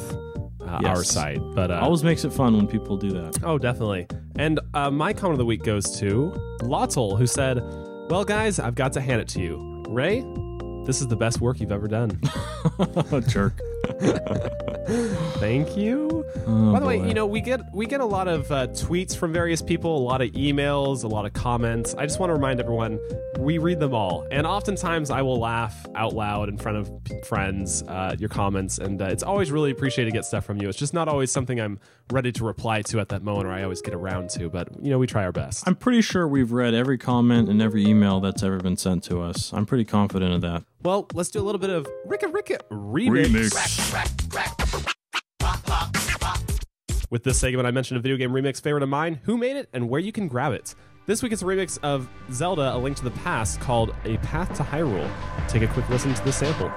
uh, 0.61 0.79
Yes. 0.83 0.97
our 0.97 1.05
site, 1.05 1.41
but 1.55 1.71
uh, 1.71 1.79
Always 1.81 2.03
makes 2.05 2.25
it 2.25 2.33
fun 2.33 2.57
when 2.57 2.67
people 2.67 2.97
do 2.97 3.11
that. 3.13 3.39
oh, 3.45 3.57
definitely. 3.59 4.07
And 4.37 4.59
uh, 4.75 4.91
my 4.91 5.13
comment 5.13 5.33
of 5.35 5.39
the 5.39 5.45
week 5.47 5.63
goes 5.63 5.99
to 6.01 6.33
Lottel, 6.63 7.17
who 7.19 7.27
said, 7.27 7.59
"Well, 8.11 8.25
guys, 8.25 8.59
I've 8.59 8.75
got 8.75 8.93
to 8.95 9.01
hand 9.01 9.21
it 9.21 9.29
to 9.29 9.41
you, 9.41 9.83
Ray. 9.89 10.25
This 10.85 11.01
is 11.01 11.07
the 11.09 11.17
best 11.17 11.41
work 11.41 11.61
you've 11.61 11.73
ever 11.73 11.87
done. 11.89 12.21
Jerk. 13.29 13.61
Thank 15.39 15.77
you." 15.77 16.25
Oh, 16.47 16.73
By 16.73 16.81
the 16.81 16.87
way, 16.87 16.97
you 17.07 17.15
know 17.15 17.27
we 17.27 17.41
get 17.41 17.61
we 17.73 17.87
get 17.87 18.01
a 18.01 18.05
lot 18.05 18.29
of 18.29 18.51
uh, 18.51 18.67
tweets 18.69 19.17
from 19.17 19.33
various 19.33 19.63
people, 19.63 19.97
a 19.97 20.01
lot 20.01 20.21
of 20.21 20.31
emails, 20.33 21.05
a 21.05 21.09
lot 21.09 21.27
of 21.27 21.33
comments. 21.33 21.95
I 21.97 22.07
just 22.07 22.19
want 22.19 22.31
to 22.31 22.35
remind 22.35 22.61
everyone 22.61 22.99
we 23.39 23.59
read 23.59 23.81
them 23.81 23.95
all, 23.95 24.27
and 24.31 24.47
oftentimes 24.47 25.11
I 25.11 25.23
will 25.23 25.39
laugh 25.39 25.75
out 25.95 26.15
loud 26.15 26.49
in 26.49 26.57
front 26.59 26.79
of 26.79 26.91
friends 27.27 27.83
uh, 27.89 28.17
your 28.19 28.29
comments, 28.29 28.79
and 28.79 29.01
uh, 29.01 29.07
it's 29.07 29.23
always 29.23 29.51
really 29.53 29.71
appreciated 29.71 30.11
to 30.11 30.17
get 30.17 30.25
stuff 30.25 30.45
from 30.45 30.61
you. 30.61 30.69
It's 30.69 30.79
just 30.79 30.95
not 30.95 31.09
always 31.09 31.31
something 31.31 31.61
I'm 31.61 31.79
ready 32.11 32.33
to 32.33 32.45
reply 32.45 32.83
to 32.83 33.01
at 33.01 33.11
that 33.11 33.23
moment, 33.23 33.47
or 33.47 33.51
I 33.53 33.63
always 33.63 33.83
get 33.83 33.95
around 33.95 34.31
to. 34.31 34.49
But 34.49 34.69
you 34.83 34.91
know 34.91 34.99
we 34.99 35.07
try 35.07 35.25
our 35.25 35.33
best. 35.33 35.67
I'm 35.67 35.77
pretty 35.77 36.03
sure 36.03 36.27
we've 36.27 36.53
read 36.53 36.75
every 36.75 36.99
comment 36.99 37.49
and 37.49 37.61
every 37.61 37.85
email 37.87 38.21
that's 38.21 38.43
ever 38.43 38.59
been 38.59 38.77
sent 38.77 39.05
to 39.05 39.21
us. 39.21 39.53
I'm 39.53 39.67
pretty 39.67 39.85
confident 39.85 40.33
of 40.33 40.41
that. 40.43 40.65
well, 40.83 41.07
let's 41.15 41.31
do 41.31 41.41
a 41.41 41.43
little 41.45 41.59
bit 41.59 41.71
of 41.71 41.87
Ricka 42.07 42.33
Ricka 42.33 42.59
remix. 42.71 43.68
With 47.11 47.25
this 47.25 47.39
segment, 47.39 47.67
I 47.67 47.71
mentioned 47.71 47.99
a 47.99 48.03
video 48.03 48.17
game 48.17 48.31
remix 48.33 48.61
favorite 48.61 48.83
of 48.83 48.89
mine, 48.91 49.21
who 49.23 49.39
made 49.39 49.57
it, 49.57 49.69
and 49.73 49.89
where 49.89 50.01
you 50.01 50.13
can 50.13 50.29
grab 50.29 50.53
it. 50.53 50.75
This 51.07 51.23
week 51.23 51.33
it's 51.33 51.41
a 51.41 51.47
remix 51.47 51.79
of 51.83 52.07
Zelda 52.31 52.75
A 52.75 52.79
Link 52.79 52.99
to 52.99 53.05
the 53.05 53.11
Past 53.13 53.61
called 53.61 53.95
A 54.05 54.19
Path 54.19 54.55
to 54.59 54.63
Hyrule. 54.63 55.11
Take 55.49 55.63
a 55.63 55.69
quick 55.69 55.89
listen 55.89 56.13
to 56.13 56.25
the 56.25 56.33
sample. 56.33 56.71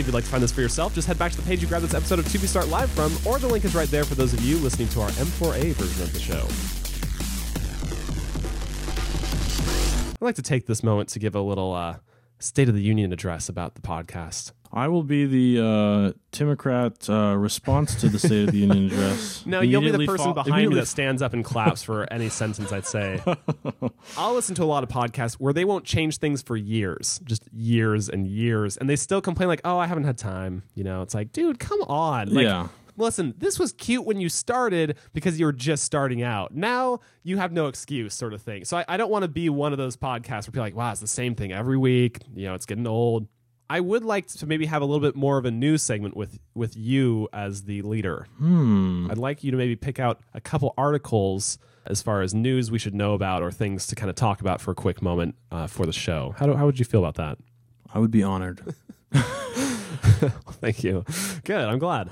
If 0.00 0.06
you'd 0.06 0.14
like 0.14 0.24
to 0.24 0.30
find 0.30 0.42
this 0.42 0.50
for 0.50 0.62
yourself, 0.62 0.94
just 0.94 1.06
head 1.06 1.18
back 1.18 1.30
to 1.32 1.36
the 1.36 1.42
page 1.42 1.60
you 1.60 1.68
grabbed 1.68 1.84
this 1.84 1.92
episode 1.92 2.18
of 2.18 2.24
2P 2.24 2.46
Start 2.46 2.68
Live 2.68 2.90
from, 2.90 3.14
or 3.26 3.38
the 3.38 3.46
link 3.46 3.66
is 3.66 3.74
right 3.74 3.88
there 3.90 4.02
for 4.02 4.14
those 4.14 4.32
of 4.32 4.40
you 4.40 4.56
listening 4.56 4.88
to 4.88 5.02
our 5.02 5.10
M4A 5.10 5.74
version 5.74 6.02
of 6.02 6.12
the 6.14 6.18
show. 6.18 6.46
I'd 10.12 10.24
like 10.24 10.36
to 10.36 10.42
take 10.42 10.66
this 10.66 10.82
moment 10.82 11.10
to 11.10 11.18
give 11.18 11.34
a 11.34 11.40
little 11.42 11.74
uh, 11.74 11.96
State 12.40 12.68
of 12.68 12.74
the 12.74 12.82
Union 12.82 13.12
address 13.12 13.48
about 13.48 13.74
the 13.76 13.80
podcast. 13.80 14.52
I 14.72 14.86
will 14.86 15.02
be 15.02 15.26
the 15.26 15.64
uh, 15.66 16.12
Timocrat 16.30 17.10
uh, 17.10 17.34
response 17.36 17.96
to 17.96 18.08
the 18.08 18.20
State 18.20 18.44
of 18.46 18.52
the 18.52 18.58
Union 18.58 18.86
address. 18.86 19.42
No, 19.46 19.62
you'll 19.62 19.80
be 19.82 19.90
the 19.90 20.06
person 20.06 20.32
fo- 20.32 20.44
behind 20.44 20.68
me 20.68 20.76
that 20.76 20.86
stands 20.86 21.22
up 21.22 21.32
and 21.32 21.44
claps 21.44 21.82
for 21.82 22.10
any 22.12 22.28
sentence 22.28 22.70
I'd 22.72 22.86
say. 22.86 23.20
I'll 24.16 24.32
listen 24.34 24.54
to 24.56 24.62
a 24.62 24.66
lot 24.66 24.84
of 24.84 24.88
podcasts 24.88 25.34
where 25.34 25.52
they 25.52 25.64
won't 25.64 25.84
change 25.84 26.18
things 26.18 26.40
for 26.40 26.56
years, 26.56 27.20
just 27.24 27.42
years 27.52 28.08
and 28.08 28.28
years, 28.28 28.76
and 28.76 28.88
they 28.88 28.94
still 28.96 29.20
complain 29.20 29.48
like, 29.48 29.60
"Oh, 29.64 29.78
I 29.78 29.86
haven't 29.86 30.04
had 30.04 30.16
time." 30.18 30.62
You 30.76 30.84
know, 30.84 31.02
it's 31.02 31.14
like, 31.14 31.32
dude, 31.32 31.58
come 31.58 31.80
on. 31.82 32.32
Like, 32.32 32.44
Yeah. 32.44 32.68
Listen, 33.00 33.34
this 33.38 33.58
was 33.58 33.72
cute 33.72 34.04
when 34.04 34.20
you 34.20 34.28
started 34.28 34.96
because 35.12 35.38
you 35.40 35.46
were 35.46 35.52
just 35.52 35.84
starting 35.84 36.22
out. 36.22 36.54
Now 36.54 37.00
you 37.22 37.38
have 37.38 37.52
no 37.52 37.66
excuse, 37.66 38.14
sort 38.14 38.34
of 38.34 38.42
thing. 38.42 38.64
So 38.64 38.76
I, 38.76 38.84
I 38.88 38.96
don't 38.96 39.10
want 39.10 39.22
to 39.22 39.28
be 39.28 39.48
one 39.48 39.72
of 39.72 39.78
those 39.78 39.96
podcasts 39.96 40.46
where 40.46 40.52
people 40.52 40.60
are 40.60 40.66
like, 40.66 40.76
wow, 40.76 40.90
it's 40.90 41.00
the 41.00 41.06
same 41.06 41.34
thing 41.34 41.52
every 41.52 41.78
week. 41.78 42.18
You 42.34 42.46
know, 42.46 42.54
it's 42.54 42.66
getting 42.66 42.86
old. 42.86 43.26
I 43.68 43.78
would 43.78 44.04
like 44.04 44.26
to 44.26 44.46
maybe 44.46 44.66
have 44.66 44.82
a 44.82 44.84
little 44.84 45.00
bit 45.00 45.14
more 45.14 45.38
of 45.38 45.44
a 45.44 45.50
news 45.50 45.82
segment 45.82 46.16
with 46.16 46.40
with 46.54 46.76
you 46.76 47.28
as 47.32 47.62
the 47.62 47.82
leader. 47.82 48.26
Hmm. 48.38 49.08
I'd 49.10 49.18
like 49.18 49.44
you 49.44 49.52
to 49.52 49.56
maybe 49.56 49.76
pick 49.76 50.00
out 50.00 50.20
a 50.34 50.40
couple 50.40 50.74
articles 50.76 51.56
as 51.86 52.02
far 52.02 52.20
as 52.20 52.34
news 52.34 52.70
we 52.70 52.78
should 52.78 52.94
know 52.94 53.14
about 53.14 53.42
or 53.42 53.50
things 53.52 53.86
to 53.86 53.94
kind 53.94 54.10
of 54.10 54.16
talk 54.16 54.40
about 54.40 54.60
for 54.60 54.72
a 54.72 54.74
quick 54.74 55.00
moment 55.02 55.36
uh, 55.52 55.66
for 55.66 55.86
the 55.86 55.92
show. 55.92 56.34
How, 56.36 56.46
do, 56.46 56.54
how 56.54 56.66
would 56.66 56.78
you 56.78 56.84
feel 56.84 57.04
about 57.04 57.14
that? 57.14 57.38
I 57.94 57.98
would 58.00 58.10
be 58.10 58.22
honored. 58.22 58.74
Thank 60.60 60.84
you. 60.84 61.04
Good. 61.44 61.64
I'm 61.64 61.78
glad. 61.78 62.08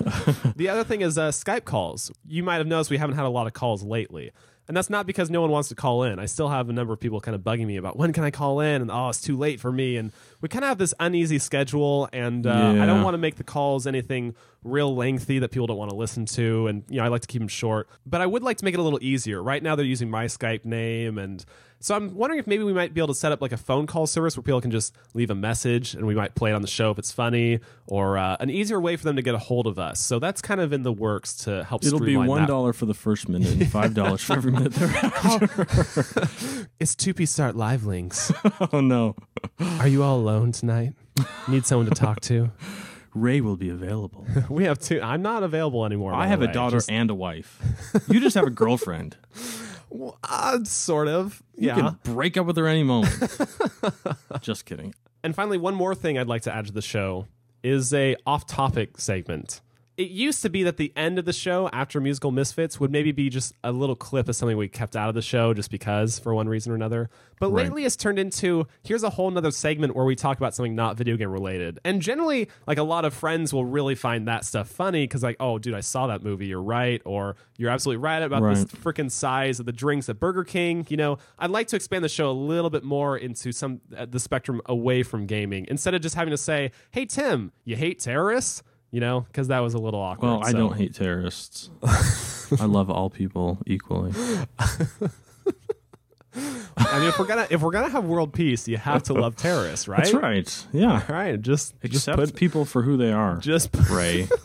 the 0.57 0.69
other 0.69 0.85
thing 0.85 1.01
is 1.01 1.19
uh, 1.19 1.31
Skype 1.31 1.65
calls. 1.65 2.11
You 2.27 2.43
might 2.43 2.57
have 2.57 2.67
noticed 2.67 2.91
we 2.91 2.99
haven't 2.99 3.17
had 3.17 3.25
a 3.25 3.31
lot 3.31 3.47
of 3.47 3.53
calls 3.53 3.83
lately. 3.83 4.33
And 4.69 4.77
that's 4.77 4.91
not 4.91 5.07
because 5.07 5.31
no 5.31 5.41
one 5.41 5.51
wants 5.51 5.71
to 5.71 5.75
call 5.75 6.03
in. 6.03 6.19
I 6.19 6.27
still 6.27 6.51
have 6.51 6.69
a 6.69 6.75
number 6.75 6.93
of 6.93 7.01
people 7.01 7.23
kind 7.23 7.35
of 7.35 7.41
bugging 7.41 7.67
me 7.67 7.77
about 7.77 7.97
when 7.97 8.13
can 8.13 8.23
I 8.23 8.31
call 8.31 8.61
in, 8.61 8.83
and 8.83 8.91
oh, 8.91 9.09
it's 9.09 9.21
too 9.23 9.35
late 9.35 9.61
for 9.61 9.73
me. 9.73 9.97
And 9.97 10.13
we 10.43 10.51
kind 10.51 10.63
of 10.63 10.69
have 10.69 10.77
this 10.77 10.93
uneasy 11.01 11.39
schedule, 11.39 12.07
and 12.13 12.47
uh, 12.47 12.51
I 12.79 12.85
don't 12.85 13.03
want 13.03 13.15
to 13.15 13.19
make 13.19 13.37
the 13.37 13.45
calls 13.45 13.87
anything 13.87 14.35
real 14.63 14.95
lengthy 14.95 15.39
that 15.39 15.51
people 15.51 15.67
don't 15.67 15.77
want 15.77 15.91
to 15.91 15.97
listen 15.97 16.27
to. 16.27 16.67
And 16.67 16.85
you 16.89 16.99
know, 16.99 17.05
I 17.05 17.09
like 17.09 17.23
to 17.23 17.29
keep 17.29 17.41
them 17.41 17.49
short, 17.49 17.89
but 18.07 18.21
I 18.21 18.27
would 18.27 18.43
like 18.43 18.59
to 18.59 18.65
make 18.65 18.75
it 18.75 18.81
a 18.81 18.83
little 18.83 18.99
easier. 19.03 19.43
Right 19.43 19.63
now, 19.63 19.77
they're 19.77 19.85
using 19.85 20.11
my 20.11 20.27
Skype 20.27 20.65
name, 20.65 21.19
and 21.19 21.45
so 21.81 21.95
I'm 21.95 22.15
wondering 22.15 22.41
if 22.41 22.47
maybe 22.47 22.65
we 22.65 22.73
might 22.73 22.93
be 22.93 23.01
able 23.01 23.09
to 23.09 23.15
set 23.15 23.31
up 23.31 23.41
like 23.41 23.53
a 23.53 23.57
phone 23.57 23.87
call 23.87 24.07
service 24.07 24.37
where 24.37 24.43
people 24.43 24.61
can 24.61 24.73
just 24.73 24.95
leave 25.15 25.31
a 25.31 25.35
message, 25.35 25.95
and 25.95 26.07
we 26.07 26.15
might 26.15 26.35
play 26.35 26.51
it 26.51 26.55
on 26.55 26.63
the 26.63 26.69
show 26.69 26.91
if 26.91 26.99
it's 26.99 27.13
funny, 27.13 27.61
or 27.87 28.19
uh, 28.19 28.37
an 28.41 28.51
easier 28.51 28.81
way 28.81 28.97
for 28.97 29.05
them 29.05 29.17
to 29.17 29.23
get 29.23 29.35
a 29.35 29.39
hold 29.39 29.67
of 29.67 29.79
us. 29.79 30.01
So 30.01 30.19
that's 30.19 30.43
kind 30.43 30.61
of 30.61 30.73
in 30.73 30.83
the 30.83 30.93
works 30.93 31.35
to 31.45 31.65
help. 31.65 31.85
It'll 31.85 32.01
be 32.01 32.17
one 32.17 32.47
that. 32.47 32.73
for 32.75 32.87
the 32.87 32.95
first 32.95 33.29
minute 33.29 33.53
and 33.53 33.71
five 33.71 33.95
dollars 33.95 34.23
for 34.23 34.35
every 34.35 34.53
minute 34.53 34.73
thereafter. 34.75 35.67
It's 36.81 36.95
two 36.95 37.13
piece 37.13 37.33
start 37.33 37.57
live 37.57 37.87
links. 37.87 38.33
oh 38.73 38.81
no, 38.81 39.17
Are 39.59 39.89
you 39.89 40.05
all 40.05 40.19
alone 40.19 40.53
tonight? 40.53 40.93
Need 41.49 41.67
someone 41.67 41.87
to 41.87 41.95
talk 41.95 42.21
to? 42.23 42.51
Ray 43.21 43.41
will 43.41 43.57
be 43.57 43.69
available. 43.71 44.27
We 44.51 44.65
have 44.65 44.79
two. 44.79 45.01
I'm 45.03 45.23
not 45.23 45.43
available 45.43 45.85
anymore. 45.85 46.13
by 46.13 46.19
I 46.21 46.23
the 46.25 46.29
have 46.31 46.43
a 46.43 46.47
way. 46.47 46.53
daughter 46.53 46.77
Just- 46.79 46.91
and 46.91 47.11
a 47.11 47.15
wife. 47.15 47.61
You 48.09 48.21
just 48.21 48.35
have 48.35 48.47
a 48.47 48.51
girlfriend. 48.51 49.17
uh, 50.25 50.65
sort 50.65 51.09
of. 51.09 51.43
You 51.57 51.69
Yeah. 51.69 51.75
can 51.77 51.99
break 52.15 52.37
up 52.37 52.47
with 52.47 52.57
her 52.57 52.67
any 52.67 52.83
moment. 52.83 53.15
just 54.41 54.65
kidding. 54.67 54.95
And 55.25 55.35
finally, 55.35 55.59
one 55.59 55.75
more 55.75 55.95
thing 55.95 56.19
I'd 56.19 56.29
like 56.29 56.43
to 56.43 56.55
add 56.55 56.67
to 56.67 56.73
the 56.73 56.83
show 56.83 57.27
is 57.63 57.93
a 57.93 58.15
off-topic 58.27 58.99
segment. 59.01 59.61
It 59.99 60.11
used 60.11 60.43
to 60.43 60.49
be 60.49 60.63
that 60.63 60.77
the 60.77 60.93
end 60.95 61.19
of 61.19 61.25
the 61.25 61.33
show 61.33 61.69
after 61.73 62.01
musical 62.01 62.31
misfits 62.31 62.79
would 62.79 62.93
maybe 62.93 63.11
be 63.11 63.29
just 63.29 63.53
a 63.65 63.73
little 63.73 63.97
clip 63.97 64.29
of 64.29 64.37
something 64.37 64.57
we 64.57 64.69
kept 64.69 64.95
out 64.95 65.09
of 65.09 65.17
the 65.17 65.23
show 65.23 65.53
just 65.53 65.73
because 65.73 66.21
for 66.21 66.33
one 66.33 66.49
reason 66.49 66.71
or 66.71 66.77
another. 66.77 67.11
But 67.41 67.51
Right. 67.51 67.65
lately 67.65 67.85
it's 67.85 67.97
turned 67.97 68.17
into 68.17 68.69
here's 68.85 69.03
a 69.03 69.11
whole 69.11 69.29
nother 69.29 69.51
segment 69.51 69.97
where 69.97 70.05
we 70.05 70.15
talk 70.15 70.37
about 70.39 70.55
something 70.55 70.77
not 70.77 70.97
video 70.97 71.17
game 71.17 71.31
related. 71.33 71.81
And 71.85 72.01
generally, 72.01 72.49
like 72.69 72.79
a 72.79 72.85
lot 72.85 73.05
of 73.05 73.13
friends 73.13 73.53
will 73.53 73.65
really 73.65 73.97
find 73.97 74.29
that 74.29 74.45
stuff 74.45 74.69
funny 74.69 75.03
because 75.03 75.25
like, 75.25 75.37
oh 75.41 75.59
dude, 75.59 75.75
I 75.75 75.81
saw 75.81 76.07
that 76.07 76.23
movie, 76.23 76.47
you're 76.47 76.63
right, 76.63 77.03
or 77.05 77.35
you're 77.57 77.71
absolutely 77.71 78.01
right 78.01 78.23
about 78.23 78.43
this 78.55 78.67
freaking 78.67 79.11
size 79.11 79.59
of 79.59 79.67
the 79.67 79.73
drinks 79.73 80.09
at 80.09 80.21
Burger 80.21 80.45
King. 80.45 80.87
You 80.89 80.97
know, 80.97 81.19
I'd 81.41 81.51
like 81.51 81.67
to 81.69 81.77
expand 81.77 82.05
the 82.05 82.09
show 82.09 82.31
a 82.31 82.39
little 82.39 82.71
bit 82.71 82.85
more 82.85 83.17
into 83.19 83.51
some 83.51 83.81
uh, 83.97 84.07
the 84.09 84.21
spectrum 84.21 84.61
away 84.67 85.03
from 85.03 85.27
gaming 85.27 85.67
instead 85.69 85.95
of 85.95 86.03
just 86.03 86.15
having 86.15 86.31
to 86.31 86.39
say, 86.39 86.71
"Hey 86.93 87.05
Tim, 87.05 87.51
you 87.65 87.75
hate 87.75 87.99
terrorists?" 87.99 88.63
You 88.91 89.01
know, 89.01 89.21
because 89.21 89.49
that 89.49 89.59
was 89.61 89.75
a 89.75 89.79
little 89.79 90.01
awkward. 90.01 90.29
Well, 90.29 90.43
I 90.45 90.53
So- 90.53 90.59
don't 90.59 90.77
hate 90.77 90.95
terrorists. 90.95 91.69
I 92.59 92.65
love 92.65 92.89
all 92.91 93.11
people 93.11 93.59
equally. 93.67 94.13
I 96.77 97.01
mean, 97.01 97.09
if 97.09 97.19
we're 97.19 97.27
gonna 97.27 97.47
if 97.51 97.61
we're 97.63 97.71
gonna 97.73 97.89
have 97.91 98.05
world 98.05 98.33
peace, 98.33 98.69
you 98.69 98.77
have 98.77 99.03
to 99.05 99.13
love 99.13 99.37
terrorists, 99.37 99.89
right? 99.89 100.05
That's 100.05 100.15
right. 100.15 100.67
Yeah. 100.73 101.03
All 101.09 101.15
right, 101.15 101.41
just 101.41 101.75
just 101.83 102.09
Accept 102.09 102.19
put 102.19 102.35
people 102.35 102.65
for 102.65 102.83
who 102.83 102.97
they 102.97 103.13
are. 103.13 103.39
just. 103.39 103.71
Ray. 103.91 104.29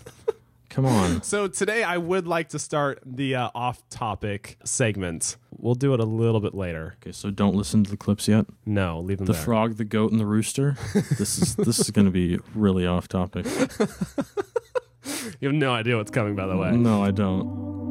Come 0.73 0.85
on. 0.85 1.21
So 1.33 1.47
today 1.47 1.83
I 1.83 1.97
would 1.97 2.27
like 2.27 2.49
to 2.49 2.59
start 2.59 2.99
the 3.05 3.35
uh, 3.35 3.49
off-topic 3.55 4.57
segment. 4.65 5.37
We'll 5.57 5.75
do 5.75 5.93
it 5.93 5.99
a 5.99 6.05
little 6.05 6.39
bit 6.41 6.53
later. 6.53 6.95
Okay, 7.01 7.11
so 7.11 7.29
don't 7.31 7.55
listen 7.55 7.83
to 7.83 7.91
the 7.91 7.97
clips 7.97 8.27
yet. 8.27 8.45
No, 8.65 8.99
leave 8.99 9.17
them 9.19 9.25
The 9.27 9.33
there. 9.33 9.41
frog, 9.41 9.77
the 9.77 9.85
goat, 9.85 10.11
and 10.11 10.19
the 10.19 10.25
rooster. 10.25 10.75
This 11.17 11.37
is 11.39 11.55
this 11.67 11.79
is 11.79 11.91
going 11.91 12.05
to 12.05 12.11
be 12.11 12.39
really 12.55 12.85
off 12.87 13.07
topic. 13.07 13.45
you 15.39 15.47
have 15.47 15.53
no 15.55 15.71
idea 15.73 15.95
what's 15.95 16.11
coming, 16.11 16.35
by 16.35 16.47
the 16.47 16.57
way. 16.57 16.71
No, 16.75 17.03
I 17.03 17.11
don't. 17.11 17.45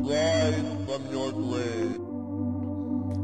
Rise 0.04 0.54
from 0.86 1.10
your 1.12 1.32
grave. 1.32 1.98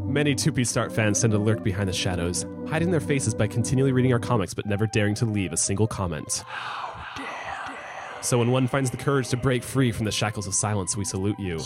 Many 0.08 0.34
2P 0.34 0.66
Start 0.66 0.90
fans 0.92 1.20
tend 1.20 1.32
to 1.32 1.38
lurk 1.38 1.62
behind 1.62 1.88
the 1.88 1.92
shadows, 1.92 2.46
hiding 2.68 2.90
their 2.90 3.00
faces 3.00 3.34
by 3.34 3.46
continually 3.46 3.92
reading 3.92 4.12
our 4.12 4.18
comics 4.18 4.54
but 4.54 4.64
never 4.66 4.86
daring 4.86 5.14
to 5.16 5.26
leave 5.26 5.52
a 5.52 5.56
single 5.56 5.86
comment. 5.86 6.44
So 8.20 8.38
when 8.38 8.50
one 8.50 8.66
finds 8.66 8.90
the 8.90 8.96
courage 8.96 9.28
to 9.28 9.36
break 9.36 9.62
free 9.62 9.92
from 9.92 10.04
the 10.04 10.12
shackles 10.12 10.46
of 10.46 10.54
silence, 10.54 10.96
we 10.96 11.04
salute 11.04 11.38
you. 11.38 11.60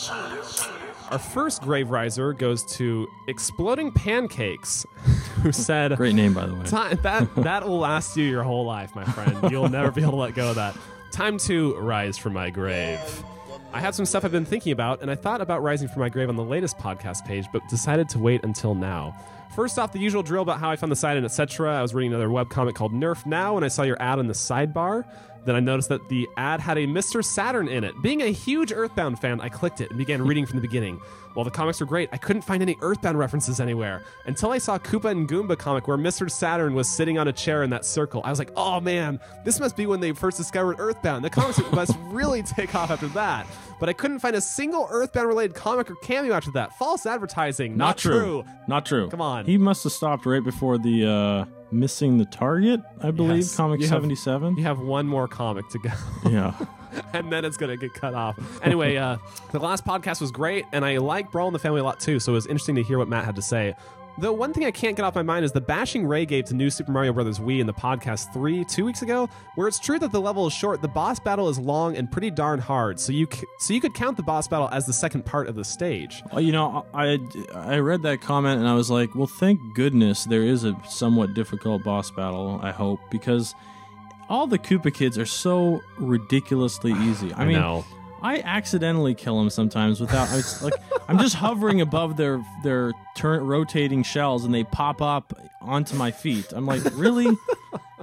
Our 1.10 1.18
first 1.18 1.62
grave 1.62 1.90
riser 1.90 2.32
goes 2.32 2.62
to 2.76 3.06
Exploding 3.28 3.92
Pancakes, 3.92 4.86
who 5.42 5.52
said, 5.52 5.96
Great 5.96 6.14
name, 6.14 6.32
by 6.32 6.46
the 6.46 6.54
way. 6.54 6.64
Time, 6.64 6.98
that 7.02 7.34
that 7.36 7.66
will 7.66 7.78
last 7.78 8.16
you 8.16 8.24
your 8.24 8.42
whole 8.42 8.64
life, 8.64 8.94
my 8.94 9.04
friend. 9.04 9.50
You'll 9.50 9.68
never 9.68 9.90
be 9.90 10.00
able 10.02 10.12
to 10.12 10.16
let 10.16 10.34
go 10.34 10.50
of 10.50 10.56
that. 10.56 10.76
Time 11.10 11.36
to 11.38 11.74
rise 11.76 12.16
from 12.16 12.32
my 12.32 12.48
grave. 12.48 12.98
I 13.74 13.80
have 13.80 13.94
some 13.94 14.06
stuff 14.06 14.24
I've 14.24 14.32
been 14.32 14.44
thinking 14.44 14.72
about, 14.72 15.02
and 15.02 15.10
I 15.10 15.14
thought 15.14 15.40
about 15.40 15.62
rising 15.62 15.88
from 15.88 16.00
my 16.00 16.08
grave 16.08 16.28
on 16.28 16.36
the 16.36 16.44
latest 16.44 16.78
podcast 16.78 17.26
page, 17.26 17.46
but 17.52 17.66
decided 17.68 18.08
to 18.10 18.18
wait 18.18 18.42
until 18.44 18.74
now. 18.74 19.14
First 19.54 19.78
off, 19.78 19.92
the 19.92 19.98
usual 19.98 20.22
drill 20.22 20.42
about 20.42 20.60
how 20.60 20.70
I 20.70 20.76
found 20.76 20.90
the 20.90 20.96
site 20.96 21.18
and 21.18 21.26
etc. 21.26 21.78
I 21.78 21.82
was 21.82 21.92
reading 21.92 22.12
another 22.12 22.28
webcomic 22.28 22.74
called 22.74 22.94
Nerf 22.94 23.26
Now, 23.26 23.56
and 23.56 23.64
I 23.64 23.68
saw 23.68 23.82
your 23.82 24.00
ad 24.00 24.18
in 24.18 24.26
the 24.26 24.32
sidebar. 24.32 25.04
Then 25.44 25.56
I 25.56 25.60
noticed 25.60 25.88
that 25.88 26.08
the 26.08 26.28
ad 26.36 26.60
had 26.60 26.78
a 26.78 26.86
Mr. 26.86 27.24
Saturn 27.24 27.68
in 27.68 27.84
it. 27.84 27.94
Being 28.02 28.22
a 28.22 28.26
huge 28.32 28.72
Earthbound 28.72 29.18
fan, 29.20 29.40
I 29.40 29.48
clicked 29.48 29.80
it 29.80 29.90
and 29.90 29.98
began 29.98 30.22
reading 30.26 30.46
from 30.46 30.56
the 30.58 30.62
beginning. 30.62 31.00
While 31.34 31.44
the 31.44 31.50
comics 31.50 31.80
were 31.80 31.86
great, 31.86 32.10
I 32.12 32.18
couldn't 32.18 32.42
find 32.42 32.62
any 32.62 32.76
Earthbound 32.82 33.18
references 33.18 33.58
anywhere 33.58 34.02
until 34.26 34.50
I 34.50 34.58
saw 34.58 34.78
Koopa 34.78 35.10
and 35.10 35.26
Goomba 35.26 35.58
comic 35.58 35.88
where 35.88 35.96
Mr. 35.96 36.30
Saturn 36.30 36.74
was 36.74 36.88
sitting 36.88 37.18
on 37.18 37.26
a 37.28 37.32
chair 37.32 37.62
in 37.62 37.70
that 37.70 37.86
circle. 37.86 38.20
I 38.24 38.30
was 38.30 38.38
like, 38.38 38.50
oh 38.54 38.80
man, 38.80 39.18
this 39.44 39.58
must 39.58 39.74
be 39.74 39.86
when 39.86 40.00
they 40.00 40.12
first 40.12 40.36
discovered 40.36 40.76
Earthbound. 40.78 41.24
The 41.24 41.30
comics 41.30 41.58
must 41.72 41.96
really 42.04 42.42
take 42.42 42.74
off 42.74 42.90
after 42.90 43.08
that. 43.08 43.46
But 43.80 43.88
I 43.88 43.94
couldn't 43.94 44.18
find 44.18 44.36
a 44.36 44.40
single 44.40 44.86
Earthbound 44.90 45.26
related 45.26 45.56
comic 45.56 45.90
or 45.90 45.94
cameo 45.96 46.34
after 46.34 46.50
that. 46.52 46.76
False 46.78 47.06
advertising. 47.06 47.76
Not, 47.76 47.86
Not 47.86 47.98
true. 47.98 48.44
Not 48.68 48.86
true. 48.86 49.08
Come 49.08 49.22
on. 49.22 49.46
He 49.46 49.56
must 49.56 49.84
have 49.84 49.92
stopped 49.92 50.26
right 50.26 50.44
before 50.44 50.76
the 50.78 51.06
uh, 51.06 51.44
missing 51.72 52.18
the 52.18 52.24
target. 52.26 52.80
I 53.02 53.10
believe 53.10 53.38
Yes. 53.38 53.56
comic 53.56 53.80
You 53.80 53.86
have- 53.86 53.96
seventy 53.96 54.14
seven. 54.14 54.56
You 54.56 54.64
have 54.64 54.78
one 54.80 55.06
more 55.06 55.26
comic 55.28 55.68
to 55.70 55.78
go. 55.78 55.90
Yeah. 56.28 56.54
and 57.14 57.32
then 57.32 57.44
it's 57.44 57.56
gonna 57.56 57.76
get 57.76 57.94
cut 57.94 58.14
off. 58.14 58.36
Anyway, 58.62 58.96
uh, 58.96 59.16
the 59.50 59.58
last 59.58 59.84
podcast 59.86 60.20
was 60.20 60.30
great, 60.30 60.64
and 60.72 60.84
I 60.84 60.98
like 60.98 61.30
Brawl 61.32 61.46
in 61.48 61.52
the 61.52 61.58
Family 61.58 61.80
a 61.80 61.84
lot 61.84 62.00
too. 62.00 62.20
So 62.20 62.32
it 62.32 62.34
was 62.34 62.46
interesting 62.46 62.74
to 62.76 62.82
hear 62.82 62.98
what 62.98 63.08
Matt 63.08 63.24
had 63.24 63.36
to 63.36 63.42
say. 63.42 63.74
The 64.18 64.30
one 64.32 64.52
thing 64.52 64.66
I 64.66 64.70
can't 64.70 64.94
get 64.94 65.04
off 65.04 65.14
my 65.14 65.22
mind 65.22 65.44
is 65.44 65.52
the 65.52 65.60
bashing 65.60 66.06
Ray 66.06 66.26
gave 66.26 66.44
to 66.46 66.54
New 66.54 66.68
Super 66.68 66.92
Mario 66.92 67.12
Bros. 67.14 67.38
Wii 67.38 67.60
in 67.60 67.66
the 67.66 67.72
podcast 67.72 68.32
three 68.32 68.62
two 68.64 68.84
weeks 68.84 69.00
ago, 69.00 69.28
where 69.54 69.66
it's 69.66 69.78
true 69.78 69.98
that 69.98 70.12
the 70.12 70.20
level 70.20 70.46
is 70.46 70.52
short, 70.52 70.82
the 70.82 70.88
boss 70.88 71.18
battle 71.18 71.48
is 71.48 71.58
long 71.58 71.96
and 71.96 72.10
pretty 72.12 72.30
darn 72.30 72.60
hard. 72.60 73.00
So 73.00 73.12
you 73.12 73.26
c- 73.32 73.46
so 73.58 73.72
you 73.72 73.80
could 73.80 73.94
count 73.94 74.18
the 74.18 74.22
boss 74.22 74.46
battle 74.46 74.68
as 74.70 74.84
the 74.84 74.92
second 74.92 75.24
part 75.24 75.48
of 75.48 75.54
the 75.54 75.64
stage. 75.64 76.22
Well, 76.30 76.42
you 76.42 76.52
know, 76.52 76.84
I 76.92 77.18
I 77.54 77.78
read 77.78 78.02
that 78.02 78.20
comment 78.20 78.60
and 78.60 78.68
I 78.68 78.74
was 78.74 78.90
like, 78.90 79.14
well, 79.14 79.26
thank 79.26 79.60
goodness 79.74 80.24
there 80.24 80.42
is 80.42 80.64
a 80.64 80.76
somewhat 80.86 81.32
difficult 81.32 81.82
boss 81.82 82.10
battle. 82.10 82.60
I 82.62 82.70
hope 82.70 83.00
because 83.10 83.54
all 84.28 84.46
the 84.46 84.58
Koopa 84.58 84.92
kids 84.92 85.16
are 85.18 85.26
so 85.26 85.80
ridiculously 85.98 86.92
easy. 86.92 87.32
I, 87.36 87.44
mean, 87.44 87.58
know. 87.58 87.84
I 88.22 88.40
accidentally 88.40 89.14
kill 89.14 89.38
them 89.38 89.50
sometimes 89.50 90.00
without. 90.00 90.28
It's 90.32 90.62
like 90.62 90.74
I'm 91.08 91.18
just 91.18 91.34
hovering 91.34 91.80
above 91.80 92.16
their 92.16 92.44
their 92.62 92.92
turn 93.16 93.46
rotating 93.46 94.02
shells 94.02 94.44
and 94.44 94.54
they 94.54 94.64
pop 94.64 95.02
up 95.02 95.32
onto 95.60 95.96
my 95.96 96.10
feet. 96.10 96.52
I'm 96.52 96.66
like, 96.66 96.82
really? 96.94 97.26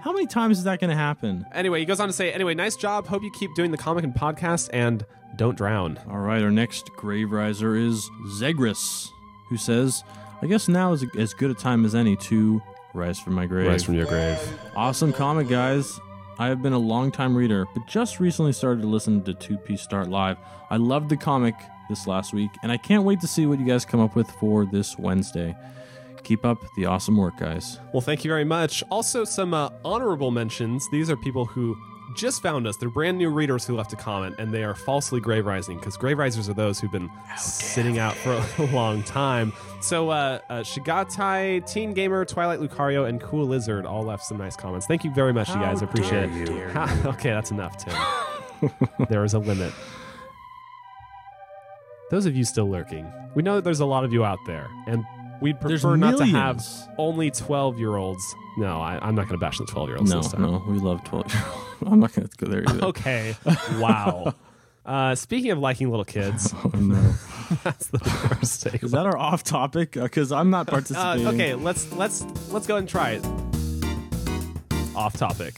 How 0.01 0.13
many 0.13 0.27
times 0.27 0.59
is 0.59 0.63
that 0.63 0.79
going 0.79 0.91
to 0.91 0.95
happen? 0.95 1.45
Anyway, 1.53 1.79
he 1.79 1.85
goes 1.85 1.99
on 1.99 2.07
to 2.07 2.13
say, 2.13 2.31
anyway, 2.31 2.53
nice 2.53 2.77
job. 2.77 3.07
Hope 3.07 3.21
you 3.21 3.31
keep 3.31 3.53
doing 3.55 3.71
the 3.71 3.77
comic 3.77 4.05
and 4.05 4.13
podcast, 4.13 4.69
and 4.71 5.05
don't 5.35 5.57
drown. 5.57 5.99
All 6.09 6.19
right, 6.19 6.41
our 6.41 6.51
next 6.51 6.89
grave 6.95 7.31
riser 7.31 7.75
is 7.75 8.09
Zegris, 8.27 9.09
who 9.49 9.57
says, 9.57 10.03
I 10.41 10.47
guess 10.47 10.69
now 10.69 10.93
is 10.93 11.03
as 11.17 11.33
good 11.33 11.51
a 11.51 11.53
time 11.53 11.83
as 11.83 11.95
any 11.95 12.15
to 12.15 12.61
Rise 12.93 13.19
from 13.19 13.35
my 13.35 13.45
grave. 13.45 13.67
Rise 13.67 13.83
from 13.83 13.93
your 13.95 14.07
grave. 14.07 14.39
Awesome 14.75 15.13
comic, 15.13 15.47
guys. 15.47 15.99
I 16.39 16.47
have 16.47 16.61
been 16.61 16.71
a 16.71 16.79
long-time 16.79 17.35
reader, 17.35 17.67
but 17.73 17.85
just 17.85 18.21
recently 18.21 18.53
started 18.53 18.81
to 18.83 18.87
listen 18.87 19.21
to 19.23 19.33
2P 19.33 19.77
Start 19.77 20.07
Live. 20.07 20.37
I 20.69 20.77
loved 20.77 21.09
the 21.09 21.17
comic 21.17 21.53
this 21.89 22.07
last 22.07 22.33
week, 22.33 22.49
and 22.63 22.71
I 22.71 22.77
can't 22.77 23.03
wait 23.03 23.19
to 23.19 23.27
see 23.27 23.45
what 23.45 23.59
you 23.59 23.65
guys 23.65 23.83
come 23.83 23.99
up 23.99 24.15
with 24.15 24.31
for 24.31 24.65
this 24.65 24.97
Wednesday. 24.97 25.53
Keep 26.23 26.45
up 26.45 26.57
the 26.77 26.85
awesome 26.85 27.17
work, 27.17 27.37
guys. 27.37 27.81
Well, 27.91 27.99
thank 27.99 28.23
you 28.23 28.29
very 28.29 28.45
much. 28.45 28.85
Also, 28.89 29.25
some 29.25 29.53
uh, 29.53 29.69
honorable 29.83 30.31
mentions. 30.31 30.89
These 30.93 31.09
are 31.09 31.17
people 31.17 31.43
who 31.43 31.75
just 32.15 32.41
found 32.41 32.67
us. 32.67 32.77
They're 32.77 32.89
brand 32.89 33.17
new 33.17 33.29
readers 33.29 33.65
who 33.65 33.75
left 33.75 33.93
a 33.93 33.95
comment, 33.95 34.35
and 34.39 34.53
they 34.53 34.63
are 34.63 34.75
falsely 34.75 35.19
grave 35.19 35.45
rising 35.45 35.77
because 35.77 35.97
grave 35.97 36.17
risers 36.17 36.49
are 36.49 36.53
those 36.53 36.79
who've 36.79 36.91
been 36.91 37.09
sitting 37.37 37.99
out 37.99 38.13
for 38.15 38.33
a 38.57 38.65
long 38.73 39.03
time. 39.03 39.53
So, 39.81 40.09
uh, 40.09 40.39
uh, 40.49 40.59
Shigatai, 40.59 41.69
Teen 41.71 41.93
Gamer, 41.93 42.25
Twilight 42.25 42.59
Lucario, 42.59 43.07
and 43.07 43.21
Cool 43.21 43.45
Lizard 43.45 43.85
all 43.85 44.03
left 44.03 44.23
some 44.25 44.37
nice 44.37 44.55
comments. 44.55 44.85
Thank 44.87 45.03
you 45.03 45.11
very 45.11 45.33
much, 45.33 45.49
you 45.49 45.55
guys. 45.55 45.81
I 45.81 45.85
appreciate 45.85 46.29
it. 46.31 46.71
Ha- 46.71 47.01
okay, 47.05 47.29
that's 47.29 47.51
enough, 47.51 47.77
Tim. 47.77 48.71
there 49.09 49.23
is 49.23 49.33
a 49.33 49.39
limit. 49.39 49.73
Those 52.11 52.25
of 52.25 52.35
you 52.35 52.43
still 52.43 52.69
lurking, 52.69 53.11
we 53.35 53.43
know 53.43 53.55
that 53.55 53.63
there's 53.63 53.79
a 53.79 53.85
lot 53.85 54.03
of 54.03 54.11
you 54.11 54.25
out 54.25 54.39
there, 54.47 54.67
and 54.87 55.05
we'd 55.41 55.59
There's 55.61 55.81
prefer 55.81 55.95
not 55.95 56.17
to 56.17 56.25
have 56.25 56.65
only 56.97 57.29
12 57.29 57.77
year 57.79 57.95
olds. 57.97 58.35
No, 58.57 58.81
I, 58.81 58.97
I'm 59.01 59.15
not 59.15 59.27
going 59.27 59.39
to 59.39 59.45
bash 59.45 59.59
the 59.59 59.65
12 59.65 59.89
year 59.89 59.97
olds 59.97 60.09
No, 60.11 60.21
this 60.21 60.31
time. 60.31 60.41
no, 60.41 60.63
we 60.67 60.79
love 60.79 61.03
12 61.03 61.33
year 61.33 61.43
old. 61.53 61.65
I'm 61.85 61.99
not 61.99 62.13
going 62.13 62.27
to 62.27 62.37
go 62.37 62.47
there 62.51 62.63
either. 62.67 62.85
Okay. 62.87 63.35
Wow. 63.79 64.33
uh, 64.85 65.15
speaking 65.15 65.51
of 65.51 65.59
liking 65.59 65.89
little 65.89 66.05
kids, 66.05 66.53
Oh, 66.63 66.71
no. 66.75 67.13
that's 67.63 67.87
the 67.87 67.99
first 67.99 68.63
take. 68.63 68.83
Is 68.83 68.91
that 68.91 69.05
our 69.05 69.17
off 69.17 69.43
topic? 69.43 69.91
Because 69.93 70.31
I'm 70.31 70.49
not 70.49 70.67
Uh, 70.67 70.71
participating. 70.71 71.27
okay, 71.27 71.53
let's 71.55 71.91
let's 71.93 72.23
let's 72.51 72.67
go 72.67 72.75
ahead 72.75 72.83
and 72.83 72.89
try 72.89 73.11
it. 73.11 73.25
Off 74.95 75.15
topic. 75.17 75.55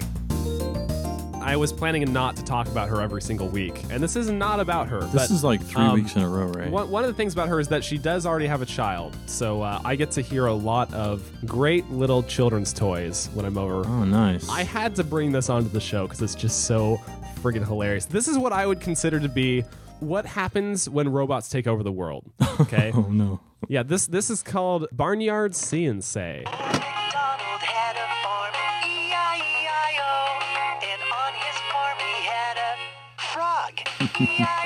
I 1.41 1.55
was 1.55 1.73
planning 1.73 2.13
not 2.13 2.35
to 2.35 2.43
talk 2.43 2.67
about 2.67 2.87
her 2.89 3.01
every 3.01 3.21
single 3.21 3.47
week, 3.47 3.83
and 3.89 4.01
this 4.01 4.15
is 4.15 4.29
not 4.29 4.59
about 4.59 4.87
her. 4.89 5.01
This 5.01 5.13
but 5.13 5.31
is 5.31 5.43
like 5.43 5.61
three 5.61 5.83
um, 5.83 5.95
weeks 5.95 6.15
in 6.15 6.21
a 6.21 6.29
row, 6.29 6.45
right? 6.47 6.69
One, 6.69 6.89
one 6.91 7.03
of 7.03 7.09
the 7.09 7.15
things 7.15 7.33
about 7.33 7.49
her 7.49 7.59
is 7.59 7.67
that 7.69 7.83
she 7.83 7.97
does 7.97 8.27
already 8.27 8.45
have 8.45 8.61
a 8.61 8.65
child, 8.65 9.17
so 9.25 9.63
uh, 9.63 9.81
I 9.83 9.95
get 9.95 10.11
to 10.11 10.21
hear 10.21 10.45
a 10.45 10.53
lot 10.53 10.93
of 10.93 11.29
great 11.45 11.89
little 11.89 12.21
children's 12.21 12.71
toys 12.71 13.29
when 13.33 13.45
I'm 13.45 13.57
over. 13.57 13.87
Oh, 13.87 14.05
nice. 14.05 14.47
I 14.49 14.63
had 14.63 14.95
to 14.97 15.03
bring 15.03 15.31
this 15.31 15.49
onto 15.49 15.69
the 15.69 15.81
show 15.81 16.05
because 16.05 16.21
it's 16.21 16.35
just 16.35 16.65
so 16.65 17.01
friggin' 17.41 17.65
hilarious. 17.65 18.05
This 18.05 18.27
is 18.27 18.37
what 18.37 18.53
I 18.53 18.67
would 18.67 18.79
consider 18.79 19.19
to 19.19 19.29
be 19.29 19.63
what 19.99 20.27
happens 20.27 20.87
when 20.87 21.09
robots 21.09 21.49
take 21.49 21.65
over 21.65 21.81
the 21.81 21.91
world. 21.91 22.25
Okay, 22.61 22.91
oh, 22.93 23.01
no. 23.09 23.39
yeah, 23.67 23.81
this 23.81 24.05
this 24.05 24.29
is 24.29 24.43
called 24.43 24.87
Barnyard 24.91 25.55
See 25.55 25.85
and 25.85 26.03
Say. 26.03 26.43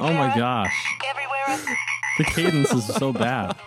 Oh, 0.00 0.12
my 0.12 0.32
gosh. 0.36 0.72
everywhere 1.08 1.42
a 1.48 1.76
The 2.18 2.24
cadence 2.30 2.72
is 2.72 2.86
so 2.86 3.12
bad. 3.12 3.56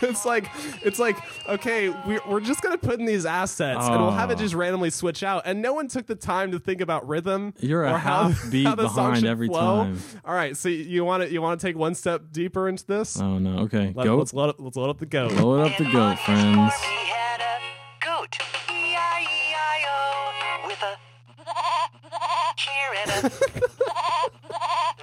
It's 0.00 0.24
like 0.24 0.48
it's 0.84 1.00
like 1.00 1.16
okay, 1.48 1.88
we're, 1.88 2.20
we're 2.28 2.40
just 2.40 2.62
gonna 2.62 2.78
put 2.78 3.00
in 3.00 3.06
these 3.06 3.26
assets 3.26 3.80
and 3.84 4.00
we'll 4.00 4.12
have 4.12 4.30
it 4.30 4.34
Oh. 4.34 4.42
just 4.42 4.54
randomly 4.54 4.90
switch 4.90 5.24
out, 5.24 5.42
and 5.44 5.60
no 5.60 5.72
one 5.72 5.88
took 5.88 6.06
the 6.06 6.14
time 6.14 6.52
to 6.52 6.60
think 6.60 6.80
about 6.80 7.08
rhythm. 7.08 7.52
You're 7.58 7.84
a 7.84 7.94
or 7.94 7.98
how, 7.98 8.28
half 8.28 8.50
beat 8.52 8.64
how 8.66 8.76
behind 8.76 9.24
every 9.26 9.48
flow. 9.48 9.84
time. 9.84 9.98
All 10.24 10.34
right, 10.34 10.56
so 10.56 10.68
you 10.68 11.04
want 11.04 11.24
to 11.24 11.32
you 11.32 11.42
want 11.42 11.58
to 11.60 11.66
take 11.66 11.76
one 11.76 11.96
step 11.96 12.30
deeper 12.30 12.68
into 12.68 12.86
this? 12.86 13.20
Oh, 13.20 13.38
no. 13.38 13.60
Okay. 13.64 13.92
Let, 13.96 14.04
Goat. 14.04 14.18
Let's 14.18 14.34
load, 14.34 14.50
up, 14.50 14.56
let's 14.60 14.76
load 14.76 14.90
up 14.90 14.98
the 14.98 15.06
goat. 15.06 15.32
Load 15.32 15.72
up 15.72 15.76
the 15.76 15.90
goat, 15.90 16.18
friends. 16.20 16.72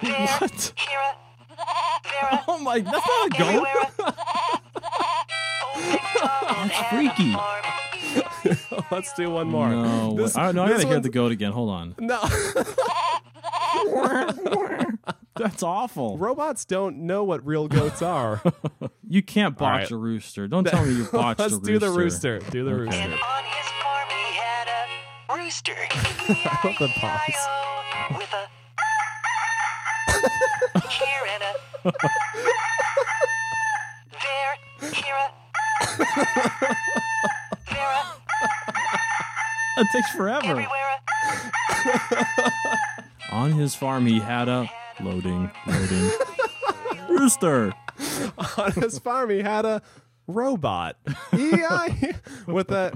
What? 0.00 0.72
here 0.76 1.00
a 1.00 1.16
there 2.04 2.28
a 2.32 2.44
Oh, 2.48 2.58
my. 2.58 2.80
That's 2.80 3.06
not 3.06 3.26
a 3.26 3.30
goat. 3.38 3.66
That's 6.50 6.78
freaky. 6.90 7.34
let's 8.90 9.12
do 9.14 9.30
one 9.30 9.46
more. 9.48 9.68
No. 9.70 10.14
This- 10.16 10.36
I, 10.36 10.50
no, 10.52 10.64
I 10.64 10.68
this 10.68 10.76
gotta 10.78 10.86
hear 10.86 10.96
one's- 10.96 11.04
the 11.04 11.08
goat 11.10 11.32
again. 11.32 11.52
Hold 11.52 11.70
on. 11.70 11.94
No, 11.98 12.20
That's 15.36 15.62
awful. 15.62 16.16
robots 16.16 16.64
don't 16.64 17.00
know 17.06 17.22
what 17.24 17.44
real 17.46 17.68
goats 17.68 18.00
are. 18.00 18.40
You 19.06 19.22
can't 19.22 19.54
botch 19.58 19.82
right. 19.82 19.90
a 19.90 19.96
rooster. 19.96 20.48
Don't 20.48 20.64
tell 20.64 20.86
me 20.86 20.94
you 20.94 21.04
botched 21.04 21.40
Let's 21.40 21.52
a 21.52 21.56
rooster. 21.56 21.72
do 21.72 21.78
the 21.78 21.90
rooster. 21.90 22.38
Do 22.38 22.64
the 22.64 22.70
Okay. 22.70 22.80
rooster. 22.80 22.98
And 23.00 23.12
on 23.12 23.44
his 23.44 23.66
farm 23.82 24.08
he 24.08 24.38
had 24.38 24.68
a 25.28 25.36
rooster. 25.36 25.76
love 26.64 26.78
the 26.78 26.88
pause. 26.96 27.48
E-I-E-I-O, 28.10 28.18
With 28.18 28.32
a 28.34 28.48
here 30.88 31.26
and 31.34 31.42
a 31.42 31.52
there, 34.12 34.90
here 34.92 35.16
a 35.16 35.28
there 37.70 37.92
a 37.92 37.96
It 39.80 39.86
takes 39.92 40.10
forever. 40.10 40.46
everywhere 40.46 40.90
a 43.30 43.34
On 43.34 43.52
his 43.52 43.74
farm, 43.74 44.06
he 44.06 44.20
had 44.20 44.48
a 44.48 44.70
loading, 45.00 45.50
loading 45.66 46.10
rooster. 47.08 47.74
On 48.58 48.72
his 48.72 48.98
farm, 48.98 49.30
he 49.30 49.40
had 49.42 49.64
a 49.66 49.82
robot. 50.26 50.96
Yeah, 51.36 51.88
with 52.46 52.68
that 52.68 52.94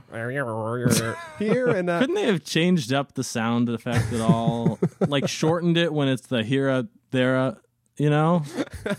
here 1.39 1.69
and 1.69 1.91
a. 1.91 1.99
Couldn't 1.99 2.15
they 2.15 2.27
have 2.27 2.45
changed 2.45 2.93
up 2.93 3.15
the 3.15 3.25
sound 3.25 3.69
effect 3.69 4.13
at 4.13 4.21
all? 4.21 4.79
like 5.01 5.29
shortened 5.29 5.77
it 5.77 5.93
when 5.93 6.09
it's 6.09 6.27
the 6.27 6.43
here, 6.43 6.87
there, 7.11 7.57
you 7.99 8.09
know? 8.09 8.43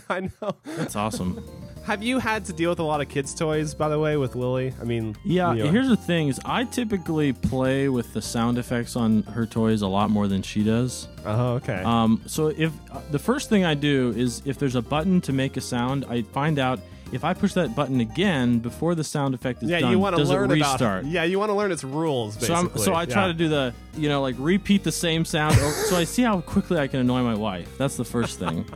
I 0.08 0.20
know. 0.20 0.56
That's 0.64 0.94
awesome. 0.94 1.44
Have 1.84 2.02
you 2.04 2.20
had 2.20 2.44
to 2.44 2.52
deal 2.52 2.70
with 2.70 2.78
a 2.78 2.84
lot 2.84 3.00
of 3.00 3.08
kids' 3.08 3.34
toys, 3.34 3.74
by 3.74 3.88
the 3.88 3.98
way, 3.98 4.16
with 4.16 4.36
Lily? 4.36 4.72
I 4.80 4.84
mean, 4.84 5.16
Yeah, 5.24 5.52
you 5.54 5.64
know, 5.64 5.70
here's 5.72 5.88
the 5.88 5.96
thing: 5.96 6.28
is 6.28 6.40
I 6.44 6.62
typically 6.64 7.32
play 7.32 7.88
with 7.88 8.12
the 8.14 8.22
sound 8.22 8.58
effects 8.58 8.94
on 8.94 9.24
her 9.24 9.44
toys 9.46 9.82
a 9.82 9.88
lot 9.88 10.08
more 10.10 10.28
than 10.28 10.42
she 10.42 10.62
does. 10.62 11.08
Oh, 11.24 11.54
okay. 11.54 11.82
Um, 11.82 12.22
so 12.26 12.48
if 12.48 12.72
uh, 12.92 13.00
the 13.10 13.18
first 13.18 13.48
thing 13.48 13.64
I 13.64 13.74
do 13.74 14.12
is 14.16 14.42
if 14.44 14.58
there's 14.58 14.76
a 14.76 14.82
button 14.82 15.20
to 15.22 15.32
make 15.32 15.56
a 15.56 15.60
sound, 15.60 16.04
I 16.08 16.22
find 16.22 16.60
out 16.60 16.78
if 17.12 17.24
I 17.24 17.34
push 17.34 17.52
that 17.54 17.74
button 17.76 18.00
again 18.00 18.58
before 18.58 18.94
the 18.94 19.04
sound 19.04 19.34
effect 19.34 19.62
is 19.62 19.70
yeah, 19.70 19.80
done, 19.80 19.90
you 19.90 19.98
want 19.98 20.16
to 20.16 20.22
does 20.22 20.30
learn 20.30 20.50
it 20.50 20.54
restart? 20.54 21.00
about. 21.02 21.12
Yeah, 21.12 21.24
you 21.24 21.38
want 21.38 21.50
to 21.50 21.54
learn 21.54 21.70
its 21.70 21.84
rules. 21.84 22.34
So, 22.44 22.54
I'm, 22.54 22.64
Basically. 22.66 22.82
so 22.84 22.94
I 22.94 23.04
try 23.06 23.22
Yeah. 23.22 23.28
to 23.28 23.34
do 23.34 23.48
the, 23.48 23.74
you 23.96 24.08
know, 24.08 24.22
like 24.22 24.34
repeat 24.38 24.82
the 24.84 24.92
same 24.92 25.24
sound, 25.24 25.54
so 25.54 25.96
I 25.96 26.04
see 26.04 26.22
how 26.22 26.40
quickly 26.40 26.78
I 26.78 26.86
can 26.88 27.00
annoy 27.00 27.22
my 27.22 27.34
wife. 27.34 27.76
That's 27.78 27.96
the 27.96 28.04
first 28.04 28.38
thing. 28.38 28.64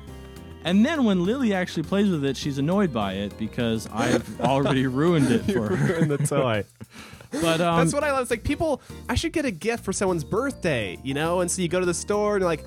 And 0.64 0.84
then 0.84 1.04
when 1.04 1.24
Lily 1.24 1.54
actually 1.54 1.84
plays 1.84 2.10
with 2.10 2.24
it, 2.24 2.36
she's 2.36 2.58
annoyed 2.58 2.92
by 2.92 3.12
it 3.12 3.38
because 3.38 3.88
I've 3.92 4.40
already 4.40 4.86
ruined 5.00 5.30
it 5.30 5.44
for 5.44 5.76
her. 5.76 5.94
ruin 5.94 6.08
the 6.08 6.18
toy. 6.18 6.64
But 7.30 7.60
um, 7.60 7.78
That's 7.78 7.92
what 7.94 8.02
I 8.02 8.10
love. 8.10 8.22
It's 8.22 8.30
like 8.32 8.42
people. 8.42 8.80
I 9.08 9.14
should 9.14 9.32
get 9.32 9.44
a 9.44 9.50
gift 9.52 9.84
for 9.84 9.92
someone's 9.92 10.24
birthday, 10.24 10.98
you 11.04 11.12
know. 11.14 11.40
And 11.40 11.48
so 11.50 11.62
you 11.62 11.68
go 11.68 11.78
to 11.78 11.86
the 11.86 11.92
store 11.94 12.34
and 12.34 12.40
you're 12.42 12.48
like, 12.48 12.64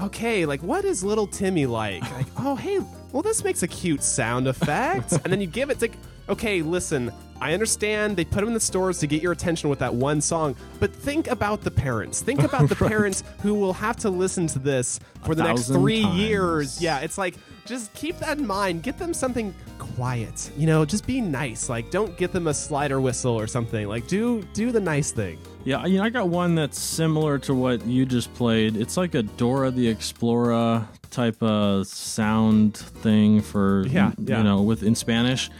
okay, 0.00 0.46
like 0.46 0.62
what 0.62 0.84
is 0.84 1.02
little 1.02 1.26
Timmy 1.26 1.66
like? 1.66 2.02
Like, 2.12 2.26
oh 2.38 2.54
hey, 2.54 2.78
well 3.12 3.22
this 3.22 3.44
makes 3.44 3.62
a 3.62 3.68
cute 3.68 4.02
sound 4.02 4.46
effect. 4.46 5.12
and 5.24 5.32
then 5.32 5.40
you 5.40 5.46
give 5.46 5.70
it. 5.70 5.74
It's 5.74 5.82
like, 5.82 5.96
okay, 6.28 6.62
listen. 6.62 7.12
I 7.42 7.54
understand 7.54 8.18
they 8.18 8.24
put 8.26 8.40
them 8.40 8.48
in 8.48 8.54
the 8.54 8.60
stores 8.60 8.98
to 8.98 9.06
get 9.06 9.22
your 9.22 9.32
attention 9.32 9.70
with 9.70 9.78
that 9.78 9.94
one 9.94 10.20
song, 10.20 10.54
but 10.78 10.94
think 10.94 11.26
about 11.28 11.62
the 11.62 11.70
parents. 11.70 12.20
Think 12.20 12.42
about 12.42 12.68
the 12.68 12.76
parents 12.88 13.24
who 13.40 13.54
will 13.54 13.72
have 13.72 13.96
to 13.98 14.10
listen 14.10 14.46
to 14.48 14.58
this 14.58 15.00
for 15.24 15.34
the 15.34 15.44
next 15.44 15.68
three 15.68 16.02
times. 16.02 16.18
years. 16.18 16.82
Yeah, 16.82 16.98
it's 16.98 17.16
like 17.16 17.36
just 17.64 17.94
keep 17.94 18.18
that 18.18 18.36
in 18.36 18.46
mind. 18.46 18.82
Get 18.82 18.98
them 18.98 19.14
something 19.14 19.54
quiet. 19.78 20.50
You 20.54 20.66
know, 20.66 20.84
just 20.84 21.06
be 21.06 21.22
nice. 21.22 21.70
Like 21.70 21.90
don't 21.90 22.14
get 22.18 22.30
them 22.32 22.46
a 22.46 22.52
slider 22.52 23.00
whistle 23.00 23.32
or 23.32 23.46
something. 23.46 23.88
Like 23.88 24.06
do 24.06 24.42
do 24.52 24.70
the 24.70 24.80
nice 24.80 25.10
thing. 25.10 25.38
Yeah, 25.64 25.86
you 25.86 25.96
know, 25.96 26.04
I 26.04 26.10
got 26.10 26.28
one 26.28 26.54
that's 26.54 26.78
similar 26.78 27.38
to 27.40 27.54
what 27.54 27.86
you 27.86 28.04
just 28.04 28.32
played. 28.34 28.76
It's 28.76 28.98
like 28.98 29.14
a 29.14 29.22
Dora 29.22 29.70
the 29.70 29.88
Explorer 29.88 30.86
type 31.10 31.42
of 31.42 31.86
sound 31.86 32.76
thing 32.76 33.40
for 33.42 33.86
Yeah, 33.86 34.12
yeah. 34.18 34.38
you 34.38 34.44
know, 34.44 34.62
with 34.62 34.82
in 34.82 34.94
Spanish. 34.94 35.50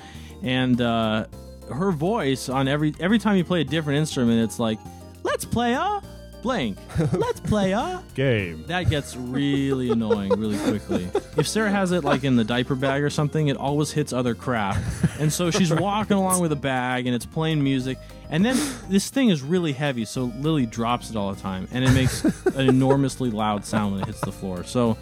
And 0.43 0.81
uh 0.81 1.27
her 1.73 1.93
voice 1.93 2.49
on 2.49 2.69
every 2.69 2.95
every 3.01 3.19
time 3.19 3.37
you 3.37 3.45
play 3.45 3.61
a 3.61 3.65
different 3.65 3.99
instrument, 3.99 4.41
it's 4.43 4.59
like, 4.59 4.79
"Let's 5.23 5.45
play 5.45 5.75
a 5.75 6.03
blank. 6.43 6.79
Let's 7.13 7.41
play 7.41 7.73
a." 7.73 8.03
Game. 8.15 8.65
That 8.67 8.91
gets 8.91 9.17
really 9.17 9.91
annoying 9.91 10.31
really 10.39 10.59
quickly. 10.59 11.09
If 11.37 11.47
Sarah 11.47 11.71
has 11.71 11.93
it 11.93 12.03
like 12.03 12.25
in 12.25 12.37
the 12.37 12.45
diaper 12.45 12.75
bag 12.75 13.03
or 13.03 13.11
something, 13.11 13.49
it 13.49 13.57
always 13.57 13.93
hits 13.93 14.13
other 14.13 14.35
crap. 14.35 14.77
And 15.19 15.33
so 15.33 15.51
she's 15.51 15.73
walking 15.89 16.17
along 16.17 16.41
with 16.41 16.53
a 16.53 16.57
bag 16.57 17.07
and 17.07 17.15
it's 17.15 17.27
playing 17.27 17.63
music. 17.63 17.99
And 18.31 18.45
then 18.45 18.57
this 18.89 19.11
thing 19.11 19.29
is 19.31 19.43
really 19.43 19.73
heavy, 19.73 20.05
so 20.05 20.33
Lily 20.39 20.65
drops 20.67 21.11
it 21.11 21.17
all 21.17 21.33
the 21.35 21.41
time. 21.41 21.67
And 21.73 21.85
it 21.85 21.93
makes 21.93 22.25
an 22.47 22.69
enormously 22.69 23.31
loud 23.31 23.65
sound 23.65 23.93
when 23.93 24.03
it 24.03 24.07
hits 24.07 24.21
the 24.21 24.33
floor. 24.33 24.63
So 24.65 24.97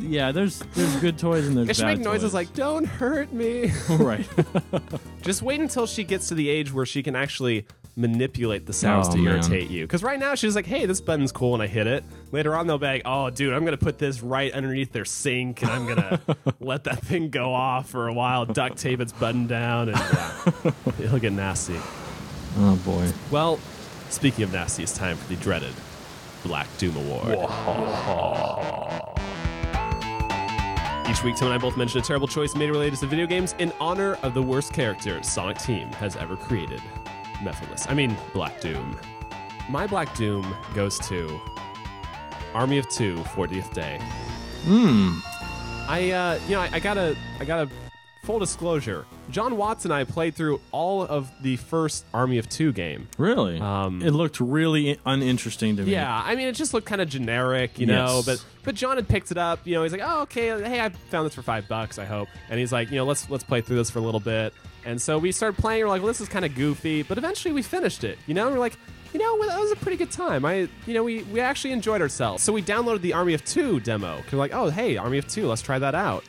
yeah, 0.00 0.32
there's 0.32 0.60
there's 0.74 0.96
good 0.96 1.18
toys 1.18 1.46
and 1.46 1.56
there's 1.56 1.68
It 1.68 1.76
should 1.76 1.82
bad 1.82 1.98
make 1.98 2.04
noises 2.04 2.30
toys. 2.30 2.34
like 2.34 2.54
"Don't 2.54 2.84
hurt 2.86 3.32
me." 3.32 3.72
right. 3.90 4.26
Just 5.22 5.42
wait 5.42 5.60
until 5.60 5.86
she 5.86 6.04
gets 6.04 6.28
to 6.28 6.34
the 6.34 6.48
age 6.48 6.72
where 6.72 6.86
she 6.86 7.02
can 7.02 7.14
actually 7.16 7.66
manipulate 7.98 8.66
the 8.66 8.72
sounds 8.74 9.08
Oh, 9.08 9.12
to 9.12 9.18
man. 9.18 9.34
irritate 9.34 9.70
you. 9.70 9.84
Because 9.84 10.02
right 10.02 10.18
now 10.18 10.34
she's 10.34 10.54
like, 10.54 10.66
"Hey, 10.66 10.84
this 10.86 11.00
button's 11.00 11.32
cool," 11.32 11.54
and 11.54 11.62
I 11.62 11.66
hit 11.66 11.86
it. 11.86 12.04
Later 12.32 12.54
on, 12.54 12.66
they'll 12.66 12.78
be 12.78 12.86
like, 12.86 13.02
"Oh, 13.04 13.30
dude, 13.30 13.52
I'm 13.54 13.64
gonna 13.64 13.76
put 13.76 13.98
this 13.98 14.22
right 14.22 14.52
underneath 14.52 14.92
their 14.92 15.04
sink, 15.06 15.62
and 15.62 15.70
I'm 15.70 15.86
gonna 15.86 16.20
let 16.60 16.84
that 16.84 17.00
thing 17.02 17.30
go 17.30 17.52
off 17.54 17.88
for 17.88 18.08
a 18.08 18.12
while, 18.12 18.44
duct 18.46 18.76
tape 18.78 19.00
its 19.00 19.12
button 19.12 19.46
down, 19.46 19.88
and 19.90 19.98
yeah, 19.98 20.72
it'll 21.00 21.18
get 21.18 21.32
nasty." 21.32 21.76
oh 22.58 22.76
boy. 22.84 23.08
Well, 23.30 23.58
speaking 24.10 24.44
of 24.44 24.52
nasty, 24.52 24.82
it's 24.82 24.96
time 24.96 25.16
for 25.16 25.28
the 25.28 25.36
dreaded 25.40 25.74
Black 26.44 26.68
Doom 26.78 26.96
Award. 26.96 27.38
Each 31.08 31.22
week, 31.22 31.36
Tim 31.36 31.46
and 31.46 31.54
I 31.54 31.58
both 31.58 31.76
mention 31.76 32.00
a 32.00 32.02
terrible 32.02 32.26
choice 32.26 32.56
made 32.56 32.68
related 32.68 32.98
to 32.98 33.06
video 33.06 33.26
games 33.26 33.54
in 33.58 33.72
honor 33.80 34.18
of 34.24 34.34
the 34.34 34.42
worst 34.42 34.72
character 34.72 35.22
Sonic 35.22 35.56
Team 35.58 35.88
has 35.92 36.16
ever 36.16 36.36
created. 36.36 36.82
Mephiles. 37.34 37.88
I 37.88 37.94
mean, 37.94 38.16
Black 38.32 38.60
Doom. 38.60 38.98
My 39.68 39.86
Black 39.86 40.12
Doom 40.16 40.44
goes 40.74 40.98
to 41.08 41.40
Army 42.54 42.78
of 42.78 42.88
Two, 42.88 43.14
40th 43.18 43.72
Day. 43.72 44.00
Hmm. 44.64 45.18
I, 45.88 46.10
uh, 46.10 46.40
you 46.46 46.56
know, 46.56 46.60
I, 46.62 46.70
I 46.72 46.80
gotta, 46.80 47.16
I 47.38 47.44
gotta, 47.44 47.70
full 48.26 48.40
disclosure. 48.40 49.06
John 49.30 49.56
Watts 49.56 49.84
and 49.84 49.94
I 49.94 50.02
played 50.02 50.34
through 50.34 50.60
all 50.72 51.02
of 51.02 51.30
the 51.42 51.56
first 51.56 52.04
Army 52.12 52.38
of 52.38 52.48
Two 52.48 52.72
game. 52.72 53.08
Really? 53.18 53.60
Um, 53.60 54.02
it 54.02 54.10
looked 54.10 54.40
really 54.40 54.98
uninteresting 55.06 55.76
to 55.76 55.84
me. 55.84 55.92
Yeah, 55.92 56.22
I 56.24 56.34
mean, 56.34 56.48
it 56.48 56.56
just 56.56 56.74
looked 56.74 56.88
kind 56.88 57.00
of 57.00 57.08
generic, 57.08 57.78
you 57.78 57.86
know. 57.86 58.16
Yes. 58.16 58.26
But 58.26 58.44
but 58.64 58.74
John 58.74 58.96
had 58.96 59.06
picked 59.06 59.30
it 59.30 59.38
up. 59.38 59.60
You 59.64 59.76
know, 59.76 59.84
he's 59.84 59.92
like, 59.92 60.02
oh, 60.04 60.22
okay, 60.22 60.48
hey, 60.60 60.80
I 60.80 60.88
found 60.88 61.24
this 61.24 61.36
for 61.36 61.42
five 61.42 61.68
bucks. 61.68 62.00
I 62.00 62.04
hope. 62.04 62.28
And 62.50 62.58
he's 62.58 62.72
like, 62.72 62.90
you 62.90 62.96
know, 62.96 63.04
let's 63.04 63.30
let's 63.30 63.44
play 63.44 63.60
through 63.60 63.76
this 63.76 63.90
for 63.90 64.00
a 64.00 64.02
little 64.02 64.20
bit. 64.20 64.52
And 64.84 65.00
so 65.00 65.18
we 65.18 65.30
started 65.30 65.56
playing. 65.56 65.84
We're 65.84 65.88
like, 65.88 66.02
well, 66.02 66.08
this 66.08 66.20
is 66.20 66.28
kind 66.28 66.44
of 66.44 66.54
goofy, 66.56 67.02
but 67.02 67.18
eventually 67.18 67.54
we 67.54 67.62
finished 67.62 68.02
it. 68.02 68.18
You 68.26 68.34
know, 68.34 68.46
and 68.46 68.54
we're 68.54 68.60
like. 68.60 68.76
You 69.12 69.20
know, 69.20 69.46
that 69.46 69.58
was 69.58 69.70
a 69.70 69.76
pretty 69.76 69.96
good 69.96 70.10
time. 70.10 70.44
I, 70.44 70.68
you 70.84 70.92
know, 70.92 71.02
we, 71.02 71.22
we 71.22 71.40
actually 71.40 71.72
enjoyed 71.72 72.02
ourselves. 72.02 72.42
So 72.42 72.52
we 72.52 72.60
downloaded 72.60 73.00
the 73.00 73.14
Army 73.14 73.32
of 73.32 73.42
Two 73.46 73.80
demo. 73.80 74.16
Cause 74.22 74.32
we're 74.32 74.38
like, 74.40 74.52
oh, 74.52 74.68
hey, 74.68 74.98
Army 74.98 75.16
of 75.16 75.26
Two, 75.26 75.46
let's 75.46 75.62
try 75.62 75.78
that 75.78 75.94
out. 75.94 76.22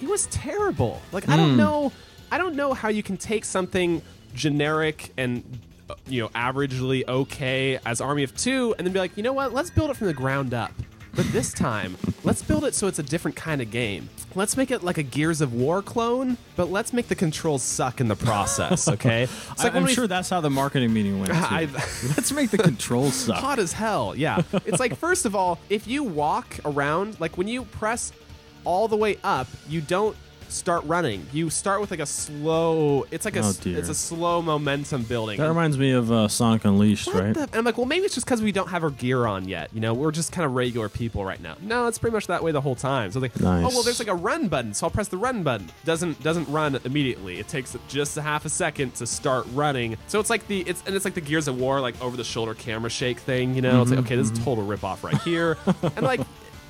It 0.00 0.08
was 0.08 0.26
terrible. 0.26 1.00
Like, 1.12 1.28
I 1.28 1.36
don't 1.36 1.56
know, 1.56 1.92
I 2.32 2.38
don't 2.38 2.54
know 2.56 2.72
how 2.74 2.88
you 2.88 3.02
can 3.02 3.16
take 3.16 3.44
something 3.44 4.02
generic 4.34 5.12
and 5.16 5.42
uh, 5.90 5.94
you 6.06 6.22
know 6.22 6.28
averagely 6.30 7.06
okay 7.08 7.78
as 7.84 8.00
Army 8.00 8.22
of 8.22 8.36
Two, 8.36 8.74
and 8.78 8.86
then 8.86 8.92
be 8.94 8.98
like, 9.00 9.16
you 9.16 9.22
know 9.22 9.32
what? 9.32 9.52
Let's 9.52 9.70
build 9.70 9.90
it 9.90 9.96
from 9.96 10.06
the 10.06 10.14
ground 10.14 10.54
up. 10.54 10.72
But 11.12 11.26
this 11.32 11.52
time, 11.52 11.96
let's 12.22 12.40
build 12.40 12.64
it 12.64 12.72
so 12.72 12.86
it's 12.86 13.00
a 13.00 13.02
different 13.02 13.36
kind 13.36 13.60
of 13.60 13.72
game. 13.72 14.08
Let's 14.36 14.56
make 14.56 14.70
it 14.70 14.84
like 14.84 14.96
a 14.96 15.02
Gears 15.02 15.40
of 15.40 15.52
War 15.52 15.82
clone, 15.82 16.36
but 16.54 16.70
let's 16.70 16.92
make 16.92 17.08
the 17.08 17.16
controls 17.16 17.64
suck 17.64 18.00
in 18.00 18.06
the 18.06 18.14
process. 18.14 18.86
Okay? 18.92 19.24
It's 19.24 19.60
I, 19.60 19.64
like 19.64 19.74
when 19.74 19.82
am 19.82 19.86
we- 19.88 19.92
sure 19.94 20.06
that's 20.06 20.30
how 20.30 20.40
the 20.40 20.50
marketing 20.50 20.92
meeting 20.94 21.18
went. 21.18 21.32
too. 21.32 21.38
I- 21.40 21.64
Let's 22.16 22.30
make 22.30 22.50
the 22.50 22.58
controls 22.58 23.14
suck. 23.26 23.38
hot 23.38 23.58
as 23.58 23.72
hell. 23.72 24.14
Yeah. 24.16 24.42
It's 24.64 24.78
like, 24.78 24.94
first 24.96 25.26
of 25.26 25.34
all, 25.34 25.58
if 25.68 25.88
you 25.88 26.04
walk 26.04 26.56
around, 26.64 27.18
like 27.18 27.36
when 27.36 27.48
you 27.48 27.64
press 27.64 28.12
all 28.64 28.88
the 28.88 28.96
way 28.96 29.18
up, 29.24 29.46
you 29.68 29.80
don't 29.80 30.16
start 30.48 30.82
running. 30.86 31.24
You 31.32 31.48
start 31.48 31.80
with 31.80 31.92
like 31.92 32.00
a 32.00 32.06
slow, 32.06 33.06
it's 33.12 33.24
like 33.24 33.36
a, 33.36 33.40
Oh, 33.44 33.52
dear. 33.60 33.78
it's 33.78 33.88
a 33.88 33.94
slow 33.94 34.42
momentum 34.42 35.04
building. 35.04 35.38
That 35.38 35.46
reminds 35.46 35.78
me 35.78 35.92
of 35.92 36.10
uh, 36.10 36.26
Sonic 36.26 36.64
Unleashed, 36.64 37.06
What 37.06 37.22
right? 37.22 37.34
the- 37.34 37.42
and 37.42 37.54
I'm 37.54 37.64
like, 37.64 37.76
well, 37.78 37.86
maybe 37.86 38.04
it's 38.04 38.16
just 38.16 38.26
because 38.26 38.42
we 38.42 38.50
don't 38.50 38.68
have 38.68 38.82
our 38.82 38.90
gear 38.90 39.26
on 39.26 39.48
yet. 39.48 39.70
You 39.72 39.80
know, 39.80 39.94
we're 39.94 40.10
just 40.10 40.32
kind 40.32 40.44
of 40.44 40.54
regular 40.54 40.88
people 40.88 41.24
right 41.24 41.40
now. 41.40 41.54
No, 41.60 41.86
it's 41.86 41.98
pretty 41.98 42.14
much 42.14 42.26
that 42.26 42.42
way 42.42 42.50
the 42.50 42.60
whole 42.60 42.74
time. 42.74 43.12
So 43.12 43.20
like, 43.20 43.38
Nice. 43.38 43.64
oh 43.64 43.68
well, 43.68 43.84
there's 43.84 44.00
like 44.00 44.08
a 44.08 44.14
run 44.14 44.48
button, 44.48 44.74
so 44.74 44.86
I'll 44.86 44.90
press 44.90 45.06
the 45.06 45.18
run 45.18 45.44
button. 45.44 45.70
Doesn't 45.84 46.20
doesn't 46.20 46.48
run 46.48 46.78
immediately. 46.84 47.38
It 47.38 47.46
takes 47.46 47.76
just 47.88 48.16
a 48.16 48.22
half 48.22 48.44
a 48.44 48.48
second 48.48 48.96
to 48.96 49.06
start 49.06 49.46
running. 49.54 49.96
So 50.08 50.18
it's 50.18 50.30
like 50.30 50.48
the 50.48 50.62
it's 50.66 50.82
and 50.84 50.96
it's 50.96 51.04
like 51.04 51.14
the 51.14 51.20
Gears 51.20 51.46
of 51.46 51.60
War 51.60 51.80
like 51.80 52.00
over 52.02 52.16
the 52.16 52.24
shoulder 52.24 52.54
camera 52.54 52.90
shake 52.90 53.20
thing. 53.20 53.54
You 53.54 53.62
know, 53.62 53.82
it's 53.82 53.90
like 53.92 54.00
okay, 54.00 54.16
this 54.16 54.30
is 54.32 54.38
a 54.38 54.42
total 54.42 54.64
rip 54.64 54.82
off 54.82 55.04
right 55.04 55.16
here, 55.22 55.58
and 55.82 56.02
like 56.02 56.20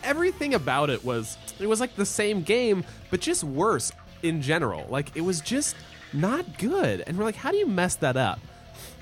everything 0.04 0.54
about 0.54 0.90
it 0.90 1.04
was 1.04 1.36
it 1.58 1.66
was 1.66 1.80
like 1.80 1.96
the 1.96 2.06
same 2.06 2.42
game 2.42 2.84
but 3.10 3.20
just 3.20 3.44
worse 3.44 3.92
in 4.22 4.42
general. 4.42 4.86
Like 4.88 5.16
it 5.16 5.22
was 5.22 5.40
just 5.40 5.76
not 6.12 6.58
good, 6.58 7.02
and 7.06 7.16
we're 7.18 7.24
like, 7.24 7.36
how 7.36 7.50
do 7.50 7.56
you 7.56 7.66
mess 7.66 7.94
that 7.96 8.16
up? 8.16 8.38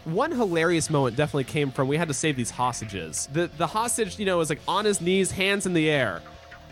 One 0.04 0.30
hilarious 0.30 0.90
moment 0.90 1.16
definitely 1.16 1.44
came 1.44 1.70
from 1.70 1.88
we 1.88 1.96
had 1.96 2.08
to 2.08 2.14
save 2.14 2.36
these 2.36 2.50
hostages. 2.50 3.28
The 3.32 3.50
the 3.58 3.66
hostage, 3.66 4.18
you 4.18 4.26
know, 4.26 4.38
was 4.38 4.50
like 4.50 4.60
on 4.66 4.84
his 4.84 5.00
knees, 5.00 5.30
hands 5.30 5.66
in 5.66 5.74
the 5.74 5.90
air. 5.90 6.22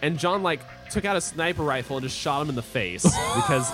And 0.02 0.18
John 0.18 0.42
like 0.42 0.60
took 0.90 1.04
out 1.04 1.16
a 1.16 1.20
sniper 1.20 1.62
rifle 1.62 1.96
and 1.96 2.04
just 2.04 2.16
shot 2.16 2.42
him 2.42 2.50
in 2.50 2.54
the 2.54 2.62
face 2.62 3.02
because 3.34 3.70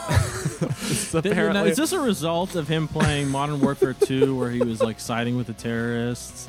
it's 0.90 1.12
Now, 1.14 1.18
apparently 1.30 1.70
is 1.70 1.76
this 1.76 1.92
a 1.92 2.00
result 2.00 2.54
of 2.54 2.68
him 2.68 2.88
playing 2.88 3.28
Modern 3.28 3.60
Warfare 3.60 3.92
2 3.92 4.36
where 4.36 4.50
he 4.50 4.60
was 4.60 4.80
like 4.80 5.00
siding 5.00 5.36
with 5.36 5.48
the 5.48 5.52
terrorists 5.52 6.48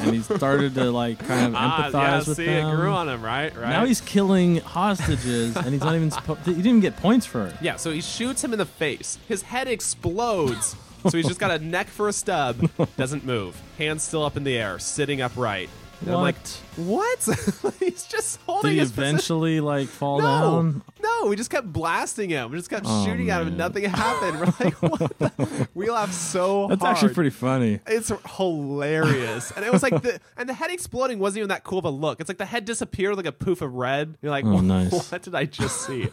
and 0.00 0.14
he 0.14 0.20
started 0.22 0.74
to 0.74 0.90
like 0.90 1.18
kind 1.18 1.54
of 1.54 1.60
empathize 1.60 1.94
ah, 1.94 2.02
yeah, 2.02 2.18
with 2.18 2.36
see, 2.36 2.44
them? 2.46 2.68
it 2.72 2.76
grew 2.76 2.90
on 2.90 3.08
him, 3.08 3.22
right? 3.22 3.54
Right. 3.56 3.70
Now 3.70 3.84
he's 3.84 4.00
killing 4.00 4.56
hostages 4.56 5.56
and 5.56 5.68
he's 5.68 5.80
not 5.80 5.94
even 5.94 6.10
supposed 6.10 6.40
he 6.40 6.52
didn't 6.52 6.66
even 6.66 6.80
get 6.80 6.96
points 6.96 7.26
for 7.26 7.46
it. 7.46 7.54
yeah. 7.60 7.76
So 7.76 7.90
he 7.90 8.00
shoots 8.00 8.42
him 8.42 8.52
in 8.52 8.58
the 8.58 8.66
face. 8.66 9.18
His 9.28 9.42
head 9.42 9.68
explodes. 9.68 10.76
so 11.08 11.16
he's 11.16 11.26
just 11.28 11.40
got 11.40 11.50
a 11.50 11.58
neck 11.64 11.86
for 11.88 12.08
a 12.08 12.12
stub. 12.12 12.68
Doesn't 12.96 13.24
move. 13.24 13.60
Hands 13.78 14.02
still 14.02 14.24
up 14.24 14.36
in 14.36 14.44
the 14.44 14.56
air, 14.56 14.78
sitting 14.78 15.20
upright. 15.22 15.70
And 16.00 16.10
I'm 16.14 16.20
like, 16.22 16.36
What? 16.76 17.18
he's 17.80 18.04
just 18.04 18.38
Did 18.38 18.44
holding 18.46 18.72
he 18.72 18.78
his 18.78 18.90
position. 18.92 19.08
eventually 19.08 19.60
like 19.60 19.88
fall 19.88 20.20
No, 20.20 20.24
down? 20.62 20.82
no, 21.02 21.26
we 21.28 21.34
just 21.36 21.50
kept 21.50 21.72
blasting 21.72 22.30
him. 22.30 22.50
We 22.52 22.56
just 22.58 22.70
kept 22.70 22.84
Oh, 22.88 23.04
shooting 23.04 23.30
at 23.30 23.40
him, 23.42 23.48
and 23.48 23.56
man. 23.58 23.68
nothing 23.72 23.84
happened. 23.84 24.38
We're 24.38 24.46
like, 24.64 24.74
what? 24.82 25.18
The? 25.18 25.68
We 25.74 25.90
laughed 25.90 26.14
so 26.14 26.68
That's 26.68 26.80
hard. 26.82 26.94
actually 26.96 27.14
pretty 27.14 27.30
funny. 27.30 27.80
It's 27.86 28.12
hilarious, 28.36 29.50
and 29.52 29.64
it 29.64 29.72
was 29.72 29.82
like 29.82 30.00
the 30.02 30.20
and 30.36 30.48
the 30.48 30.54
head 30.54 30.70
exploding 30.70 31.18
wasn't 31.18 31.38
even 31.38 31.48
that 31.48 31.64
cool 31.64 31.78
of 31.80 31.84
a 31.84 31.90
look. 31.90 32.20
It's 32.20 32.28
like 32.28 32.38
the 32.38 32.46
head 32.46 32.64
disappeared 32.64 33.16
like 33.16 33.26
a 33.26 33.32
poof 33.32 33.60
of 33.62 33.74
red. 33.74 34.16
You're 34.22 34.30
like, 34.30 34.44
Oh, 34.44 34.54
what, 34.54 34.64
nice. 34.64 35.10
what 35.12 35.22
did 35.22 35.34
I 35.34 35.44
just 35.46 35.86
see? 35.86 36.08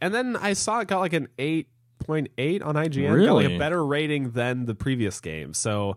and 0.00 0.14
then 0.14 0.36
I 0.36 0.52
saw 0.54 0.80
it 0.80 0.88
got 0.88 1.00
like 1.00 1.12
an 1.12 1.28
eight 1.38 1.68
point 2.04 2.28
eight 2.38 2.62
on 2.62 2.74
IGN. 2.74 3.02
Got 3.26 3.34
like 3.34 3.44
Really? 3.44 3.54
a 3.54 3.58
better 3.58 3.84
rating 3.84 4.32
than 4.32 4.66
the 4.66 4.74
previous 4.74 5.20
game. 5.20 5.54
So 5.54 5.96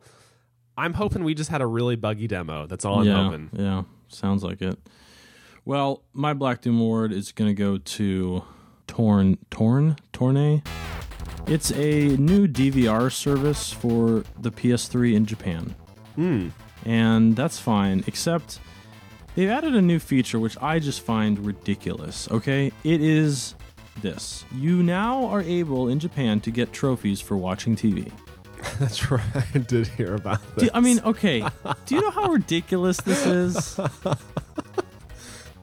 I'm 0.77 0.93
hoping 0.93 1.23
we 1.23 1.33
just 1.33 1.49
had 1.49 1.61
a 1.61 1.67
really 1.67 1.95
buggy 1.95 2.27
demo. 2.27 2.65
That's 2.67 2.85
all 2.85 2.99
I'm 2.99 3.05
yeah, 3.05 3.23
hoping. 3.23 3.49
yeah, 3.53 3.83
sounds 4.07 4.43
like 4.43 4.61
it. 4.61 4.77
Well, 5.63 6.03
my 6.13 6.33
Black 6.33 6.61
Doom 6.61 6.79
award 6.79 7.11
is 7.11 7.31
going 7.31 7.49
to 7.49 7.55
go 7.55 7.77
to 7.77 8.43
Torn 8.87 9.37
Torn 9.49 9.95
Torne. 10.13 10.61
It's 11.47 11.71
a 11.71 12.17
new 12.17 12.47
DVR 12.47 13.11
service 13.11 13.71
for 13.71 14.23
the 14.39 14.51
PS3 14.51 15.15
in 15.15 15.25
Japan. 15.25 15.75
Hmm. 16.15 16.49
And 16.85 17.35
that's 17.35 17.59
fine, 17.59 18.03
except 18.07 18.59
they've 19.35 19.49
added 19.49 19.75
a 19.75 19.81
new 19.81 19.99
feature 19.99 20.39
which 20.39 20.57
I 20.61 20.79
just 20.79 21.01
find 21.01 21.43
ridiculous, 21.45 22.29
okay? 22.31 22.71
It 22.83 23.01
is 23.01 23.55
this. 24.01 24.45
You 24.53 24.83
now 24.83 25.25
are 25.25 25.41
able 25.41 25.87
in 25.87 25.99
Japan 25.99 26.41
to 26.41 26.51
get 26.51 26.73
trophies 26.73 27.21
for 27.21 27.37
watching 27.37 27.75
TV. 27.75 28.11
That's 28.79 29.11
right. 29.11 29.21
I 29.53 29.57
did 29.59 29.87
hear 29.87 30.15
about 30.15 30.39
Do, 30.57 30.69
I 30.73 30.79
mean, 30.79 30.99
okay. 31.03 31.47
Do 31.85 31.95
you 31.95 32.01
know 32.01 32.11
how 32.11 32.29
ridiculous 32.29 32.97
this 33.01 33.25
is? 33.25 33.79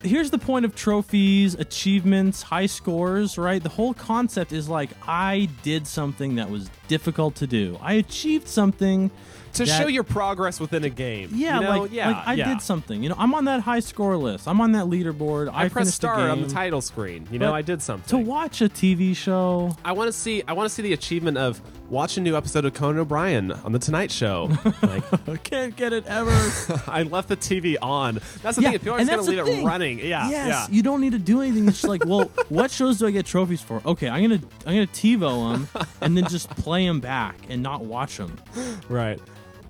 Here's 0.02 0.30
the 0.30 0.38
point 0.38 0.64
of 0.64 0.74
trophies, 0.74 1.54
achievements, 1.54 2.42
high 2.42 2.66
scores, 2.66 3.38
right? 3.38 3.62
The 3.62 3.68
whole 3.68 3.94
concept 3.94 4.52
is 4.52 4.68
like, 4.68 4.90
I 5.06 5.48
did 5.62 5.86
something 5.86 6.36
that 6.36 6.50
was 6.50 6.70
difficult 6.88 7.36
to 7.36 7.46
do. 7.46 7.78
I 7.80 7.94
achieved 7.94 8.48
something. 8.48 9.12
to 9.52 9.64
that- 9.64 9.80
show 9.80 9.86
your 9.86 10.02
progress 10.02 10.58
within 10.58 10.82
a 10.82 10.90
game. 10.90 11.30
Yeah, 11.32 11.56
you 11.56 11.62
know? 11.62 11.82
like, 11.82 11.92
yeah, 11.92 12.08
like 12.08 12.26
I 12.26 12.34
yeah. 12.34 12.48
did 12.48 12.62
something. 12.62 13.00
You 13.02 13.10
know, 13.10 13.14
I'm 13.16 13.32
on 13.34 13.44
that 13.44 13.60
high 13.60 13.80
score 13.80 14.16
list. 14.16 14.48
I'm 14.48 14.60
on 14.60 14.72
that 14.72 14.86
leaderboard. 14.86 15.48
I, 15.52 15.66
I 15.66 15.68
pressed 15.68 15.74
finished 15.74 15.96
start 15.96 16.18
the 16.18 16.30
on 16.30 16.42
the 16.42 16.48
title 16.48 16.80
screen. 16.80 17.28
You 17.30 17.38
know, 17.38 17.54
I 17.54 17.62
did 17.62 17.80
something. 17.80 18.08
To 18.08 18.18
watch 18.18 18.60
a 18.60 18.68
TV 18.68 19.14
show, 19.14 19.76
I 19.84 19.92
want 19.92 20.08
to 20.08 20.12
see. 20.12 20.42
I 20.48 20.54
want 20.54 20.68
to 20.68 20.74
see 20.74 20.82
the 20.82 20.94
achievement 20.94 21.38
of 21.38 21.60
watch 21.92 22.16
a 22.16 22.20
new 22.22 22.34
episode 22.34 22.64
of 22.64 22.72
Conan 22.72 22.98
O'Brien 23.00 23.52
on 23.52 23.72
the 23.72 23.78
Tonight 23.78 24.10
Show. 24.10 24.48
like, 24.82 25.28
I 25.28 25.36
can't 25.44 25.76
get 25.76 25.92
it 25.92 26.06
ever. 26.06 26.30
I 26.90 27.02
left 27.02 27.28
the 27.28 27.36
TV 27.36 27.76
on. 27.82 28.18
That's 28.42 28.56
the 28.56 28.62
Yeah, 28.62 28.70
thing. 28.78 28.88
Are 28.92 28.98
and 28.98 29.06
just 29.08 29.26
gonna 29.26 29.30
leave 29.36 29.44
the 29.44 29.52
it 29.52 29.56
thing. 29.56 29.64
running. 29.66 29.98
Yeah, 29.98 30.30
yes, 30.30 30.48
yeah. 30.48 30.66
you 30.74 30.82
don't 30.82 31.02
need 31.02 31.12
to 31.12 31.18
do 31.18 31.42
anything. 31.42 31.68
It's 31.68 31.82
just 31.82 31.88
like, 31.88 32.04
well, 32.06 32.30
what 32.48 32.70
shows 32.70 32.98
do 32.98 33.06
I 33.06 33.10
get 33.10 33.26
trophies 33.26 33.60
for? 33.60 33.82
Okay, 33.84 34.08
I'm 34.08 34.22
gonna 34.22 34.40
I'm 34.66 34.74
gonna 34.74 34.86
TiVo 34.86 35.52
them 35.52 35.86
and 36.00 36.16
then 36.16 36.26
just 36.28 36.48
play 36.50 36.86
them 36.86 37.00
back 37.00 37.36
and 37.50 37.62
not 37.62 37.84
watch 37.84 38.16
them. 38.16 38.36
Right. 38.88 39.20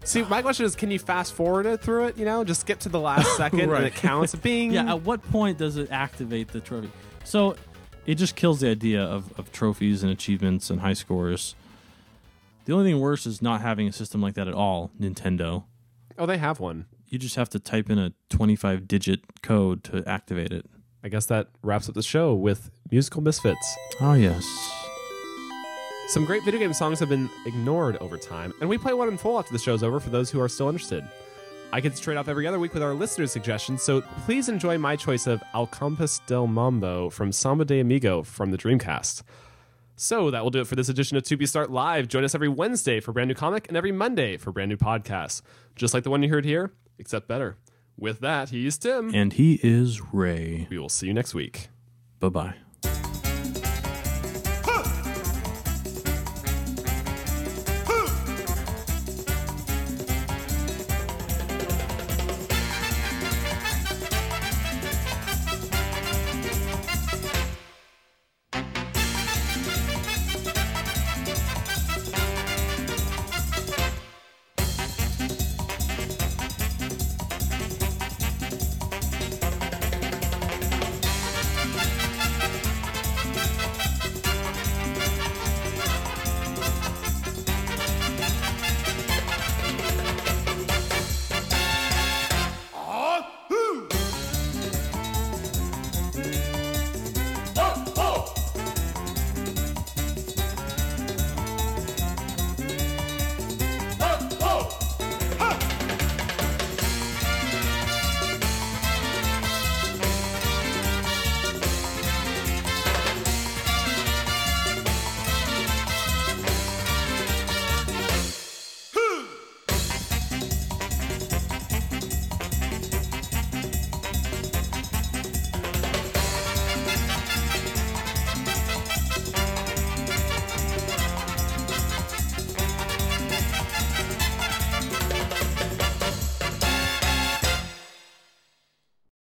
See, 0.05 0.23
my 0.25 0.43
question 0.43 0.65
is, 0.65 0.75
can 0.77 0.91
you 0.91 0.99
fast 1.01 1.33
forward 1.35 1.67
it 1.67 1.81
through 1.81 2.07
it? 2.07 2.17
You 2.17 2.25
know, 2.25 2.45
just 2.45 2.61
skip 2.63 2.79
to 2.81 2.89
the 2.89 2.99
last 3.01 3.37
second 3.37 3.69
Right. 3.69 3.79
and 3.79 3.87
it 3.87 3.95
counts. 3.95 4.35
Bing. 4.35 4.73
Yeah, 4.73 4.91
at 4.95 5.03
what 5.03 5.23
point 5.31 5.59
does 5.59 5.77
it 5.77 5.91
activate 5.93 6.49
the 6.49 6.61
trophy? 6.61 6.91
So 7.25 7.57
it 8.07 8.15
just 8.17 8.35
kills 8.37 8.61
the 8.61 8.69
idea 8.69 9.03
of, 9.03 9.37
of 9.39 9.53
trophies 9.53 10.03
and 10.03 10.11
achievements 10.11 10.71
and 10.71 10.81
high 10.81 10.93
scores. 10.95 11.55
The 12.65 12.73
only 12.73 12.91
thing 12.91 13.01
worse 13.01 13.27
is 13.27 13.43
not 13.43 13.61
having 13.61 13.89
a 13.89 13.93
system 13.93 14.23
like 14.23 14.35
that 14.35 14.47
at 14.49 14.55
all, 14.55 14.91
Nintendo. 15.01 15.65
oh, 16.19 16.27
they 16.27 16.39
have 16.39 16.61
one. 16.61 16.87
You 17.09 17.19
just 17.19 17.37
have 17.37 17.49
to 17.51 17.59
type 17.59 17.91
in 17.91 17.99
a 17.99 18.13
25 18.31 18.87
digit 18.89 19.21
code 19.43 19.85
to 19.85 20.03
activate 20.07 20.53
it. 20.53 20.65
I 21.05 21.09
guess 21.09 21.27
that 21.27 21.49
wraps 21.63 21.89
up 21.89 21.95
the 21.95 22.03
show 22.03 22.33
with 22.35 22.71
musical 22.91 23.21
misfits. 23.23 23.77
Oh 24.01 24.15
yes. 24.15 24.45
Some 26.09 26.25
great 26.25 26.45
video 26.45 26.61
game 26.61 26.73
songs 26.73 27.01
have 27.01 27.09
been 27.09 27.29
ignored 27.47 27.97
over 27.99 28.17
time, 28.17 28.53
and 28.61 28.69
we 28.69 28.79
play 28.79 28.93
one 28.93 29.09
in 29.09 29.17
full 29.19 29.39
after 29.39 29.53
the 29.53 29.59
show's 29.59 29.83
over 29.83 29.99
for 29.99 30.11
those 30.11 30.31
who 30.31 30.41
are 30.41 30.49
still 30.49 30.69
interested. 30.69 31.05
I 31.73 31.81
get 31.81 31.95
to 31.97 32.03
trade 32.03 32.19
off 32.19 32.29
every 32.29 32.47
other 32.47 32.59
week 32.59 32.75
with 32.75 32.83
our 32.83 32.93
listeners' 32.95 33.33
suggestions, 33.33 33.83
so 33.83 34.03
please 34.25 34.49
enjoy 34.51 34.77
my 34.79 34.95
choice 34.95 35.27
of 35.27 35.43
Al 35.55 35.67
Compás 35.67 36.21
del 36.27 36.47
Mambo 36.47 37.09
from 37.09 37.33
Samba 37.33 37.65
de 37.65 37.81
Amigo 37.81 38.23
from 38.23 38.51
the 38.51 38.59
Dreamcast. 38.59 39.23
So 40.03 40.33
that 40.33 40.43
will 40.43 40.51
do 40.51 40.61
it 40.61 40.67
for 40.67 40.75
this 40.75 40.89
edition 40.89 41.17
of 41.17 41.23
2P 41.23 41.47
Start 41.47 41.71
Live. 41.71 42.09
Join 42.09 42.25
us 42.25 42.35
every 42.35 42.49
Wednesday 42.49 42.99
for 42.99 43.13
brand 43.13 43.29
new 43.29 43.37
comic 43.37 43.69
and 43.69 43.77
every 43.77 43.93
Monday 43.93 44.37
for 44.37 44.51
brand 44.51 44.69
new 44.69 44.77
podcasts, 44.77 45.43
just 45.77 45.95
like 45.95 46.03
the 46.03 46.11
one 46.11 46.25
you 46.25 46.29
heard 46.29 46.45
here, 46.45 46.73
except 46.99 47.29
better. 47.29 47.57
With 47.97 48.19
that, 48.19 48.49
he's 48.49 48.79
Tim. 48.79 49.15
And 49.15 49.33
he 49.33 49.61
is 49.63 50.01
Ray. 50.13 50.67
we 50.69 50.77
will 50.77 50.89
see 50.89 51.07
you 51.07 51.15
next 51.15 51.35
week. 51.35 51.69
Bye 52.19 52.31
bye. 52.31 52.55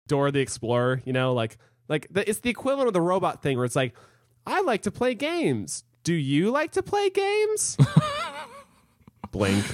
Dora 0.08 0.30
the 0.32 0.40
Explorer, 0.40 1.02
you 1.04 1.12
know, 1.12 1.32
like 1.34 1.58
like 1.88 2.06
the, 2.10 2.28
it's 2.28 2.40
the 2.40 2.50
equivalent 2.50 2.88
of 2.88 2.94
the 2.94 3.00
robot 3.00 3.42
thing 3.42 3.56
where 3.56 3.64
it's 3.64 3.76
like, 3.76 3.94
I 4.46 4.60
like 4.62 4.82
to 4.82 4.90
play 4.90 5.14
games. 5.14 5.84
Do 6.04 6.14
you 6.14 6.50
like 6.50 6.72
to 6.72 6.82
play 6.82 7.10
games? 7.10 7.76
blink, 9.32 9.64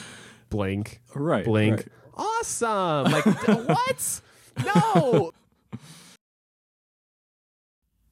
blink, 0.51 1.01
Right. 1.15 1.45
blink. 1.45 1.77
right. 1.77 1.89
Awesome. 2.15 3.11
Like 3.13 3.25
what? 3.69 4.21
No. 4.65 5.33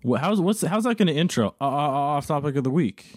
Well, 0.03 0.21
how's 0.21 0.41
what's 0.41 0.63
how's 0.63 0.85
that 0.85 0.97
going 0.97 1.09
to 1.09 1.15
intro? 1.15 1.55
Uh, 1.61 1.65
uh, 1.65 1.69
off 2.17 2.27
topic 2.27 2.57
of 2.57 2.65
the 2.65 2.71
week. 2.71 3.17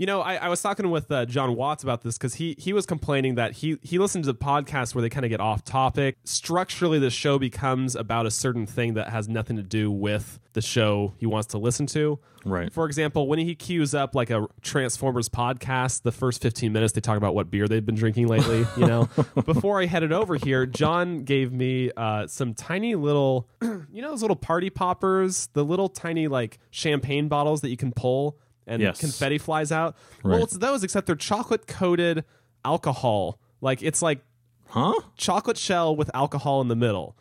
You 0.00 0.06
know, 0.06 0.22
I, 0.22 0.36
I 0.36 0.48
was 0.48 0.62
talking 0.62 0.88
with 0.88 1.12
uh, 1.12 1.26
John 1.26 1.54
Watts 1.56 1.82
about 1.82 2.00
this 2.00 2.16
because 2.16 2.36
he 2.36 2.56
he 2.58 2.72
was 2.72 2.86
complaining 2.86 3.34
that 3.34 3.52
he 3.52 3.76
he 3.82 3.98
listens 3.98 4.26
to 4.28 4.32
podcasts 4.32 4.94
where 4.94 5.02
they 5.02 5.10
kind 5.10 5.26
of 5.26 5.28
get 5.28 5.40
off 5.40 5.62
topic. 5.62 6.16
Structurally, 6.24 6.98
the 6.98 7.10
show 7.10 7.38
becomes 7.38 7.94
about 7.94 8.24
a 8.24 8.30
certain 8.30 8.64
thing 8.64 8.94
that 8.94 9.10
has 9.10 9.28
nothing 9.28 9.56
to 9.56 9.62
do 9.62 9.90
with 9.90 10.40
the 10.54 10.62
show 10.62 11.12
he 11.18 11.26
wants 11.26 11.48
to 11.48 11.58
listen 11.58 11.86
to. 11.88 12.18
Right. 12.46 12.72
For 12.72 12.86
example, 12.86 13.28
when 13.28 13.40
he 13.40 13.54
queues 13.54 13.94
up 13.94 14.14
like 14.14 14.30
a 14.30 14.46
Transformers 14.62 15.28
podcast, 15.28 16.00
the 16.00 16.12
first 16.12 16.40
15 16.40 16.72
minutes 16.72 16.94
they 16.94 17.02
talk 17.02 17.18
about 17.18 17.34
what 17.34 17.50
beer 17.50 17.68
they've 17.68 17.84
been 17.84 17.94
drinking 17.94 18.28
lately. 18.28 18.64
You 18.78 18.86
know, 18.86 19.10
before 19.44 19.82
I 19.82 19.84
headed 19.84 20.12
over 20.12 20.36
here, 20.36 20.64
John 20.64 21.24
gave 21.24 21.52
me 21.52 21.90
uh, 21.94 22.26
some 22.26 22.54
tiny 22.54 22.94
little, 22.94 23.50
you 23.60 24.00
know, 24.00 24.08
those 24.08 24.22
little 24.22 24.34
party 24.34 24.70
poppers, 24.70 25.48
the 25.52 25.62
little 25.62 25.90
tiny 25.90 26.26
like 26.26 26.58
champagne 26.70 27.28
bottles 27.28 27.60
that 27.60 27.68
you 27.68 27.76
can 27.76 27.92
pull 27.92 28.38
and 28.70 28.80
Yes. 28.82 28.98
confetti 28.98 29.36
flies 29.38 29.70
out. 29.72 29.96
Right. 30.22 30.34
Well, 30.36 30.44
it's 30.44 30.56
those 30.56 30.82
except 30.84 31.06
they're 31.06 31.16
chocolate 31.16 31.66
coated 31.66 32.24
alcohol. 32.64 33.38
Like 33.60 33.82
it's 33.82 34.00
like 34.02 34.20
Huh? 34.68 34.94
chocolate 35.16 35.58
shell 35.58 35.96
with 35.96 36.10
alcohol 36.14 36.60
in 36.60 36.68
the 36.68 36.76
middle. 36.76 37.16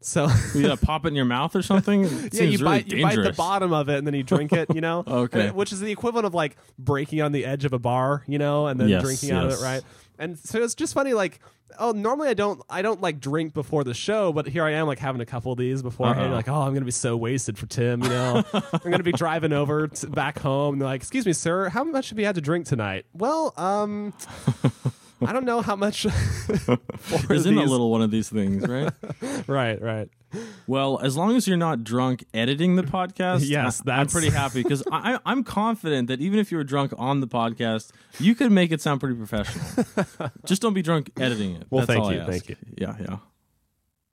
So 0.00 0.28
You 0.54 0.62
gotta 0.62 0.76
pop 0.86 1.04
it 1.04 1.08
in 1.08 1.14
your 1.16 1.24
mouth 1.24 1.54
or 1.56 1.62
something? 1.62 2.04
It 2.04 2.10
yeah, 2.34 2.42
you 2.44 2.50
seems 2.58 2.62
bite 2.62 2.84
really 2.86 2.98
you 2.98 3.04
bite 3.04 3.16
the 3.22 3.32
bottom 3.32 3.72
of 3.72 3.88
it 3.88 3.98
and 3.98 4.06
then 4.06 4.14
you 4.14 4.22
drink 4.22 4.52
it, 4.52 4.72
you 4.74 4.80
know. 4.80 5.02
Okay. 5.08 5.48
And- 5.48 5.56
which 5.56 5.72
is 5.72 5.80
the 5.80 5.90
equivalent 5.90 6.26
of 6.26 6.34
like 6.34 6.56
breaking 6.78 7.20
on 7.20 7.32
the 7.32 7.44
edge 7.44 7.64
of 7.64 7.72
a 7.72 7.78
bar, 7.78 8.22
you 8.26 8.38
know, 8.38 8.66
and 8.68 8.80
then 8.80 8.88
Yes, 8.88 9.02
drinking 9.02 9.32
out 9.32 9.46
of 9.46 9.52
it, 9.52 9.62
right? 9.62 9.82
And 10.18 10.38
so 10.38 10.62
it's 10.62 10.74
just 10.74 10.94
funny, 10.94 11.14
like, 11.14 11.40
oh, 11.78 11.92
normally 11.92 12.28
I 12.28 12.34
don't 12.34 12.60
I 12.68 12.82
don't 12.82 13.00
like 13.00 13.18
drink 13.20 13.54
before 13.54 13.82
the 13.84 13.94
show, 13.94 14.32
but 14.32 14.46
here 14.46 14.64
I 14.64 14.72
am 14.72 14.86
like 14.86 14.98
having 14.98 15.20
a 15.20 15.26
couple 15.26 15.52
of 15.52 15.58
these 15.58 15.82
beforehand, 15.82 16.28
Uh-oh. 16.28 16.36
like, 16.36 16.48
oh, 16.48 16.62
I'm 16.62 16.74
gonna 16.74 16.84
be 16.84 16.90
so 16.90 17.16
wasted 17.16 17.58
for 17.58 17.66
Tim, 17.66 18.02
you 18.02 18.08
know. 18.08 18.44
I'm 18.52 18.90
gonna 18.90 19.02
be 19.02 19.12
driving 19.12 19.52
over 19.52 19.88
to, 19.88 20.06
back 20.08 20.38
home, 20.38 20.74
and 20.74 20.82
they're 20.82 20.88
like, 20.88 21.00
excuse 21.00 21.26
me, 21.26 21.32
sir, 21.32 21.68
how 21.68 21.84
much 21.84 22.10
have 22.10 22.18
you 22.18 22.24
had 22.26 22.34
to 22.36 22.40
drink 22.40 22.66
tonight? 22.66 23.06
Well, 23.12 23.54
um. 23.56 24.12
I 25.24 25.32
don't 25.32 25.44
know 25.44 25.60
how 25.60 25.76
much. 25.76 26.02
There's 27.28 27.46
in 27.46 27.56
a 27.56 27.62
little 27.62 27.92
one 27.92 28.02
of 28.02 28.10
these 28.10 28.28
things, 28.28 28.66
right? 28.66 28.92
right, 29.46 29.80
right. 29.80 30.08
Well, 30.66 30.98
as 31.00 31.16
long 31.16 31.36
as 31.36 31.46
you're 31.46 31.56
not 31.56 31.84
drunk 31.84 32.24
editing 32.32 32.76
the 32.76 32.82
podcast, 32.82 33.40
Yes, 33.48 33.80
I, 33.80 33.80
I'm 33.80 33.86
that's- 33.98 34.12
pretty 34.12 34.30
happy 34.30 34.62
because 34.62 34.82
I'm 34.90 35.44
confident 35.44 36.08
that 36.08 36.20
even 36.20 36.38
if 36.38 36.50
you 36.50 36.58
were 36.58 36.64
drunk 36.64 36.92
on 36.96 37.20
the 37.20 37.28
podcast, 37.28 37.90
you 38.18 38.34
could 38.34 38.52
make 38.52 38.72
it 38.72 38.80
sound 38.80 39.00
pretty 39.00 39.16
professional. 39.16 39.84
Just 40.46 40.62
don't 40.62 40.74
be 40.74 40.82
drunk 40.82 41.10
editing 41.18 41.56
it. 41.56 41.66
Well, 41.70 41.86
That's 41.86 41.98
thank 41.98 42.14
you, 42.14 42.24
thank 42.24 42.48
you. 42.48 42.56
Yeah, 42.76 42.96
yeah. 43.00 43.16